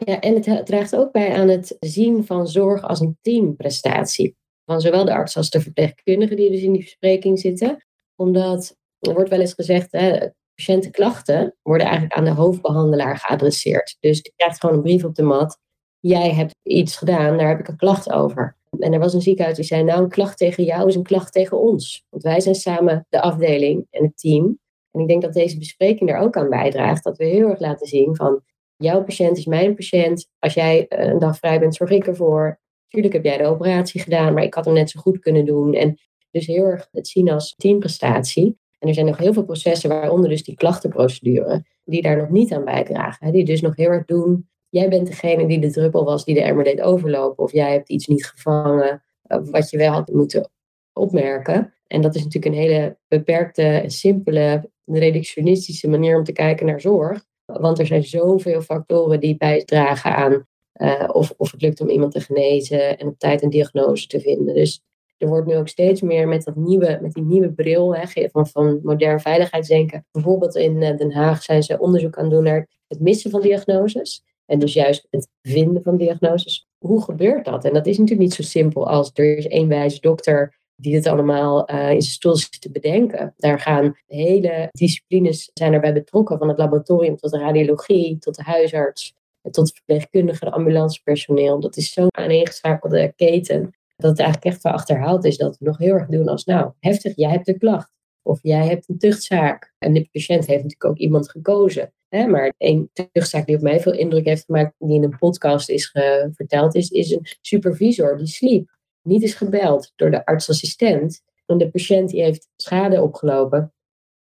Ja, 0.05 0.19
en 0.19 0.43
het 0.43 0.65
draagt 0.65 0.95
ook 0.95 1.11
bij 1.11 1.35
aan 1.35 1.47
het 1.47 1.75
zien 1.79 2.25
van 2.25 2.47
zorg 2.47 2.83
als 2.83 2.99
een 2.99 3.17
teamprestatie. 3.21 4.35
Van 4.65 4.81
zowel 4.81 5.05
de 5.05 5.13
arts 5.13 5.37
als 5.37 5.49
de 5.49 5.61
verpleegkundigen 5.61 6.35
die 6.35 6.51
dus 6.51 6.61
in 6.61 6.71
die 6.71 6.81
verspreking 6.81 7.39
zitten. 7.39 7.85
Omdat 8.15 8.77
er 8.99 9.13
wordt 9.13 9.29
wel 9.29 9.39
eens 9.39 9.53
gezegd, 9.53 9.91
hè, 9.91 10.29
patiëntenklachten 10.55 11.55
worden 11.61 11.87
eigenlijk 11.87 12.17
aan 12.17 12.25
de 12.25 12.41
hoofdbehandelaar 12.41 13.17
geadresseerd. 13.17 13.97
Dus 13.99 14.21
die 14.21 14.33
krijgt 14.35 14.59
gewoon 14.59 14.75
een 14.75 14.81
brief 14.81 15.03
op 15.03 15.15
de 15.15 15.23
mat. 15.23 15.59
Jij 15.99 16.33
hebt 16.33 16.55
iets 16.63 16.97
gedaan, 16.97 17.37
daar 17.37 17.47
heb 17.47 17.59
ik 17.59 17.67
een 17.67 17.77
klacht 17.77 18.11
over. 18.11 18.57
En 18.79 18.93
er 18.93 18.99
was 18.99 19.13
een 19.13 19.21
ziekenhuis 19.21 19.55
die 19.55 19.65
zei, 19.65 19.83
nou 19.83 20.03
een 20.03 20.09
klacht 20.09 20.37
tegen 20.37 20.63
jou 20.63 20.87
is 20.87 20.95
een 20.95 21.03
klacht 21.03 21.33
tegen 21.33 21.59
ons. 21.59 22.05
Want 22.09 22.23
wij 22.23 22.39
zijn 22.39 22.55
samen 22.55 23.05
de 23.09 23.21
afdeling 23.21 23.87
en 23.89 24.03
het 24.03 24.17
team. 24.17 24.59
En 24.91 25.01
ik 25.01 25.07
denk 25.07 25.21
dat 25.21 25.33
deze 25.33 25.57
bespreking 25.57 26.09
er 26.09 26.17
ook 26.17 26.37
aan 26.37 26.49
bijdraagt. 26.49 27.03
Dat 27.03 27.17
we 27.17 27.25
heel 27.25 27.49
erg 27.49 27.59
laten 27.59 27.87
zien 27.87 28.15
van, 28.15 28.43
jouw 28.77 29.03
patiënt 29.03 29.37
is 29.37 29.45
mijn 29.45 29.75
patiënt. 29.75 30.29
Als 30.39 30.53
jij 30.53 30.87
eh, 30.87 31.07
een 31.07 31.19
dag 31.19 31.37
vrij 31.37 31.59
bent, 31.59 31.75
zorg 31.75 31.91
ik 31.91 32.07
ervoor. 32.07 32.59
Tuurlijk 32.87 33.13
heb 33.13 33.23
jij 33.23 33.37
de 33.37 33.45
operatie 33.45 34.01
gedaan, 34.01 34.33
maar 34.33 34.43
ik 34.43 34.53
had 34.53 34.65
hem 34.65 34.73
net 34.73 34.89
zo 34.89 34.99
goed 34.99 35.19
kunnen 35.19 35.45
doen. 35.45 35.73
En 35.73 35.99
dus 36.31 36.45
heel 36.47 36.65
erg 36.65 36.87
het 36.91 37.07
zien 37.07 37.29
als 37.29 37.53
teamprestatie. 37.57 38.57
En 38.85 38.91
er 38.91 38.97
zijn 38.97 39.09
nog 39.09 39.17
heel 39.17 39.33
veel 39.33 39.43
processen, 39.43 39.89
waaronder 39.89 40.29
dus 40.29 40.43
die 40.43 40.55
klachtenprocedure, 40.55 41.65
die 41.83 42.01
daar 42.01 42.17
nog 42.17 42.29
niet 42.29 42.53
aan 42.53 42.63
bijdragen. 42.63 43.31
Die 43.31 43.45
dus 43.45 43.61
nog 43.61 43.75
heel 43.75 43.89
erg 43.89 44.05
doen. 44.05 44.49
Jij 44.69 44.89
bent 44.89 45.07
degene 45.07 45.47
die 45.47 45.59
de 45.59 45.71
druppel 45.71 46.03
was 46.03 46.25
die 46.25 46.35
de 46.35 46.41
emmer 46.41 46.63
deed 46.63 46.81
overlopen. 46.81 47.43
Of 47.43 47.51
jij 47.51 47.71
hebt 47.71 47.89
iets 47.89 48.07
niet 48.07 48.25
gevangen, 48.25 49.03
eh, 49.21 49.39
wat 49.43 49.69
je 49.69 49.77
wel 49.77 49.91
had 49.91 50.09
moeten 50.09 50.49
opmerken. 50.93 51.73
En 51.87 52.01
dat 52.01 52.15
is 52.15 52.23
natuurlijk 52.23 52.55
een 52.55 52.61
hele 52.61 52.97
beperkte, 53.07 53.83
simpele, 53.85 54.69
reductionistische 54.85 55.87
manier 55.87 56.17
om 56.17 56.23
te 56.23 56.31
kijken 56.31 56.65
naar 56.65 56.81
zorg. 56.81 57.25
Want 57.45 57.79
er 57.79 57.85
zijn 57.85 58.03
zoveel 58.03 58.61
factoren 58.61 59.19
die 59.19 59.37
bijdragen 59.37 60.15
aan 60.15 60.47
uh, 60.81 61.09
of, 61.11 61.33
of 61.37 61.51
het 61.51 61.61
lukt 61.61 61.81
om 61.81 61.89
iemand 61.89 62.11
te 62.11 62.21
genezen 62.21 62.97
en 62.97 63.07
op 63.07 63.19
tijd 63.19 63.43
een 63.43 63.49
diagnose 63.49 64.07
te 64.07 64.19
vinden. 64.19 64.55
Dus 64.55 64.81
er 65.17 65.27
wordt 65.27 65.47
nu 65.47 65.55
ook 65.55 65.67
steeds 65.67 66.01
meer 66.01 66.27
met, 66.27 66.43
dat 66.43 66.55
nieuwe, 66.55 66.99
met 67.01 67.13
die 67.13 67.23
nieuwe 67.23 67.53
bril 67.53 67.95
hè, 67.95 68.29
van, 68.29 68.47
van 68.47 68.79
modern 68.83 69.19
veiligheidsdenken. 69.19 70.05
Bijvoorbeeld 70.11 70.55
in 70.55 70.81
eh, 70.81 70.97
Den 70.97 71.13
Haag 71.13 71.43
zijn 71.43 71.63
ze 71.63 71.79
onderzoek 71.79 72.17
aan 72.17 72.23
het 72.23 72.33
doen 72.33 72.43
naar 72.43 72.67
het 72.87 72.99
missen 72.99 73.31
van 73.31 73.41
diagnoses. 73.41 74.23
En 74.45 74.59
dus 74.59 74.73
juist 74.73 75.07
het 75.09 75.29
vinden 75.41 75.83
van 75.83 75.97
diagnoses. 75.97 76.67
Hoe 76.77 77.03
gebeurt 77.03 77.45
dat? 77.45 77.65
En 77.65 77.73
dat 77.73 77.85
is 77.85 77.97
natuurlijk 77.97 78.27
niet 78.27 78.33
zo 78.33 78.43
simpel 78.43 78.87
als 78.87 79.11
er 79.13 79.37
is 79.37 79.47
één 79.47 79.67
wijze 79.67 79.99
dokter 79.99 80.59
die 80.75 80.93
dit 80.93 81.07
allemaal 81.07 81.71
uh, 81.71 81.77
in 81.77 82.01
zijn 82.01 82.01
stoel 82.01 82.35
zit 82.35 82.61
te 82.61 82.71
bedenken. 82.71 83.33
Daar 83.37 83.59
gaan 83.59 83.97
hele 84.05 84.67
disciplines 84.71 85.49
zijn 85.53 85.73
erbij 85.73 85.93
betrokken, 85.93 86.37
van 86.37 86.47
het 86.47 86.57
laboratorium 86.57 87.15
tot 87.15 87.31
de 87.31 87.37
radiologie, 87.37 88.17
tot 88.17 88.35
de 88.35 88.43
huisarts, 88.43 89.13
tot 89.51 89.67
de 89.67 89.73
verpleegkundige, 89.73 90.45
de 90.45 90.51
ambulancepersoneel. 90.51 91.59
Dat 91.59 91.77
is 91.77 91.93
zo'n 91.93 92.17
aaneengeschakelde 92.17 93.13
keten 93.15 93.73
dat 93.95 94.09
het 94.09 94.19
eigenlijk 94.19 94.53
echt 94.53 94.63
wel 94.63 94.73
achterhaald 94.73 95.25
is 95.25 95.37
dat 95.37 95.57
we 95.57 95.65
nog 95.65 95.77
heel 95.77 95.93
erg 95.93 96.07
doen 96.07 96.27
als, 96.27 96.45
nou, 96.45 96.71
heftig, 96.79 97.15
jij 97.15 97.29
hebt 97.29 97.45
de 97.45 97.57
klacht. 97.57 97.93
Of 98.21 98.39
jij 98.41 98.67
hebt 98.67 98.89
een 98.89 98.97
tuchtzaak. 98.97 99.73
En 99.77 99.93
de 99.93 100.09
patiënt 100.11 100.45
heeft 100.45 100.63
natuurlijk 100.63 100.85
ook 100.85 100.97
iemand 100.97 101.29
gekozen. 101.29 101.93
Hè? 102.07 102.27
Maar 102.27 102.53
één 102.57 102.89
tuchtzaak 103.11 103.45
die 103.45 103.55
op 103.55 103.61
mij 103.61 103.79
veel 103.79 103.93
indruk 103.93 104.25
heeft 104.25 104.45
gemaakt, 104.45 104.73
die 104.77 104.95
in 104.95 105.03
een 105.03 105.17
podcast 105.17 105.69
is 105.69 105.91
verteld, 106.31 106.75
is, 106.75 106.89
is 106.89 107.11
een 107.11 107.27
supervisor 107.41 108.17
die 108.17 108.27
sliep. 108.27 108.77
Niet 109.01 109.23
is 109.23 109.33
gebeld 109.33 109.91
door 109.95 110.11
de 110.11 110.25
artsassistent. 110.25 111.21
En 111.45 111.57
de 111.57 111.69
patiënt 111.69 112.09
die 112.09 112.23
heeft 112.23 112.49
schade 112.55 113.01
opgelopen. 113.01 113.73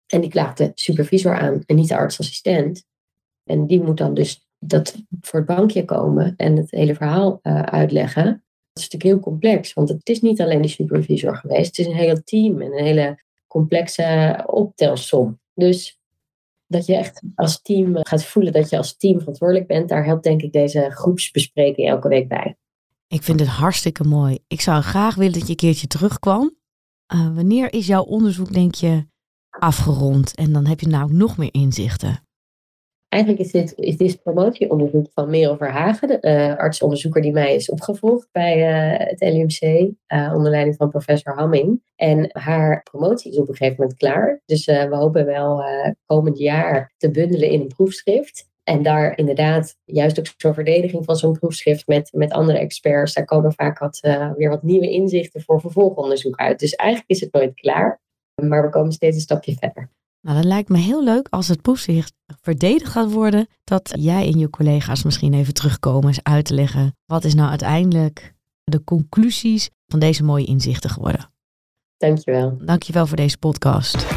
En 0.07 0.21
die 0.21 0.29
klaagt 0.29 0.57
de 0.57 0.71
supervisor 0.73 1.39
aan 1.39 1.63
en 1.65 1.75
niet 1.75 1.87
de 1.87 1.97
artsassistent. 1.97 2.85
En 3.43 3.65
die 3.65 3.81
moet 3.81 3.97
dan 3.97 4.13
dus 4.13 4.47
dat 4.59 4.95
voor 5.21 5.39
het 5.39 5.47
bankje 5.47 5.85
komen 5.85 6.33
en 6.35 6.55
het 6.55 6.71
hele 6.71 6.95
verhaal 6.95 7.39
uh, 7.43 7.61
uitleggen. 7.61 8.43
Is 8.77 8.89
natuurlijk 8.89 9.13
heel 9.13 9.31
complex, 9.31 9.73
want 9.73 9.89
het 9.89 10.09
is 10.09 10.21
niet 10.21 10.41
alleen 10.41 10.61
de 10.61 10.67
supervisor 10.67 11.35
geweest. 11.35 11.77
Het 11.77 11.77
is 11.77 11.85
een 11.85 11.99
hele 11.99 12.23
team 12.23 12.61
en 12.61 12.77
een 12.77 12.85
hele 12.85 13.19
complexe 13.47 14.43
optelsom. 14.47 15.39
Dus 15.53 15.99
dat 16.67 16.85
je 16.85 16.95
echt 16.95 17.21
als 17.35 17.61
team 17.61 17.97
gaat 17.99 18.25
voelen 18.25 18.53
dat 18.53 18.69
je 18.69 18.77
als 18.77 18.97
team 18.97 19.19
verantwoordelijk 19.19 19.67
bent, 19.67 19.89
daar 19.89 20.05
helpt 20.05 20.23
denk 20.23 20.41
ik 20.41 20.51
deze 20.51 20.89
groepsbespreking 20.89 21.89
elke 21.89 22.07
week 22.07 22.27
bij. 22.27 22.57
Ik 23.07 23.23
vind 23.23 23.39
het 23.39 23.49
hartstikke 23.49 24.03
mooi. 24.03 24.39
Ik 24.47 24.61
zou 24.61 24.81
graag 24.81 25.15
willen 25.15 25.33
dat 25.33 25.41
je 25.41 25.49
een 25.49 25.55
keertje 25.55 25.87
terugkwam. 25.87 26.55
Uh, 27.13 27.35
wanneer 27.35 27.73
is 27.73 27.87
jouw 27.87 28.03
onderzoek, 28.03 28.53
denk 28.53 28.75
je, 28.75 29.05
afgerond? 29.49 30.35
En 30.35 30.53
dan 30.53 30.65
heb 30.65 30.79
je 30.79 30.87
nou 30.87 31.13
nog 31.13 31.37
meer 31.37 31.53
inzichten. 31.53 32.26
Eigenlijk 33.09 33.43
is 33.43 33.51
dit, 33.51 33.73
is 33.75 33.97
dit 33.97 34.23
promotieonderzoek 34.23 35.07
van 35.13 35.29
Merel 35.29 35.57
Verhagen, 35.57 36.07
de 36.07 36.17
uh, 36.21 36.57
artsonderzoeker 36.57 37.21
die 37.21 37.31
mij 37.31 37.55
is 37.55 37.69
opgevolgd 37.69 38.27
bij 38.31 38.57
uh, 38.57 39.07
het 39.07 39.21
LUMC, 39.21 39.61
uh, 39.61 40.33
onder 40.35 40.51
leiding 40.51 40.75
van 40.75 40.89
professor 40.89 41.33
Hamming. 41.33 41.81
En 41.95 42.29
haar 42.31 42.83
promotie 42.83 43.31
is 43.31 43.37
op 43.37 43.47
een 43.47 43.55
gegeven 43.55 43.75
moment 43.79 43.97
klaar. 43.97 44.41
Dus 44.45 44.65
we 44.65 44.95
hopen 44.95 45.25
wel 45.25 45.63
komend 46.05 46.37
jaar 46.37 46.93
te 46.97 47.11
bundelen 47.11 47.49
in 47.49 47.61
een 47.61 47.67
proefschrift. 47.67 48.49
En 48.63 48.83
daar 48.83 49.17
inderdaad, 49.17 49.77
juist 49.83 50.19
ook 50.19 50.25
zo'n 50.37 50.53
verdediging 50.53 51.05
van 51.05 51.15
zo'n 51.15 51.39
proefschrift 51.39 51.87
met, 51.87 52.09
met 52.13 52.31
andere 52.31 52.57
experts, 52.57 53.13
daar 53.13 53.25
komen 53.25 53.53
vaak 53.53 53.79
wat, 53.79 53.99
weer 54.35 54.49
wat 54.49 54.63
nieuwe 54.63 54.89
inzichten 54.89 55.41
voor 55.41 55.61
vervolgonderzoek 55.61 56.35
uit. 56.35 56.59
Dus 56.59 56.75
eigenlijk 56.75 57.09
is 57.09 57.21
het 57.21 57.33
nooit 57.33 57.53
klaar, 57.53 58.01
maar 58.41 58.63
we 58.63 58.69
komen 58.69 58.91
steeds 58.91 59.15
een 59.15 59.21
stapje 59.21 59.55
verder. 59.59 59.89
Nou, 60.21 60.37
dan 60.41 60.47
lijkt 60.47 60.69
me 60.69 60.77
heel 60.77 61.03
leuk 61.03 61.27
als 61.29 61.47
het 61.47 61.61
proefzicht 61.61 62.13
verdedigd 62.41 62.91
gaat 62.91 63.11
worden, 63.11 63.47
dat 63.63 63.93
jij 63.99 64.27
en 64.27 64.39
je 64.39 64.49
collega's 64.49 65.03
misschien 65.03 65.33
even 65.33 65.53
terugkomen 65.53 66.07
eens 66.07 66.23
uit 66.23 66.45
te 66.45 66.53
leggen. 66.53 66.95
Wat 67.05 67.23
is 67.23 67.33
nou 67.33 67.49
uiteindelijk 67.49 68.33
de 68.63 68.83
conclusies 68.83 69.69
van 69.87 69.99
deze 69.99 70.23
mooie 70.23 70.45
inzichten 70.45 70.89
geworden? 70.89 71.31
Dankjewel. 71.97 72.57
Dankjewel 72.61 73.07
voor 73.07 73.17
deze 73.17 73.37
podcast. 73.37 74.16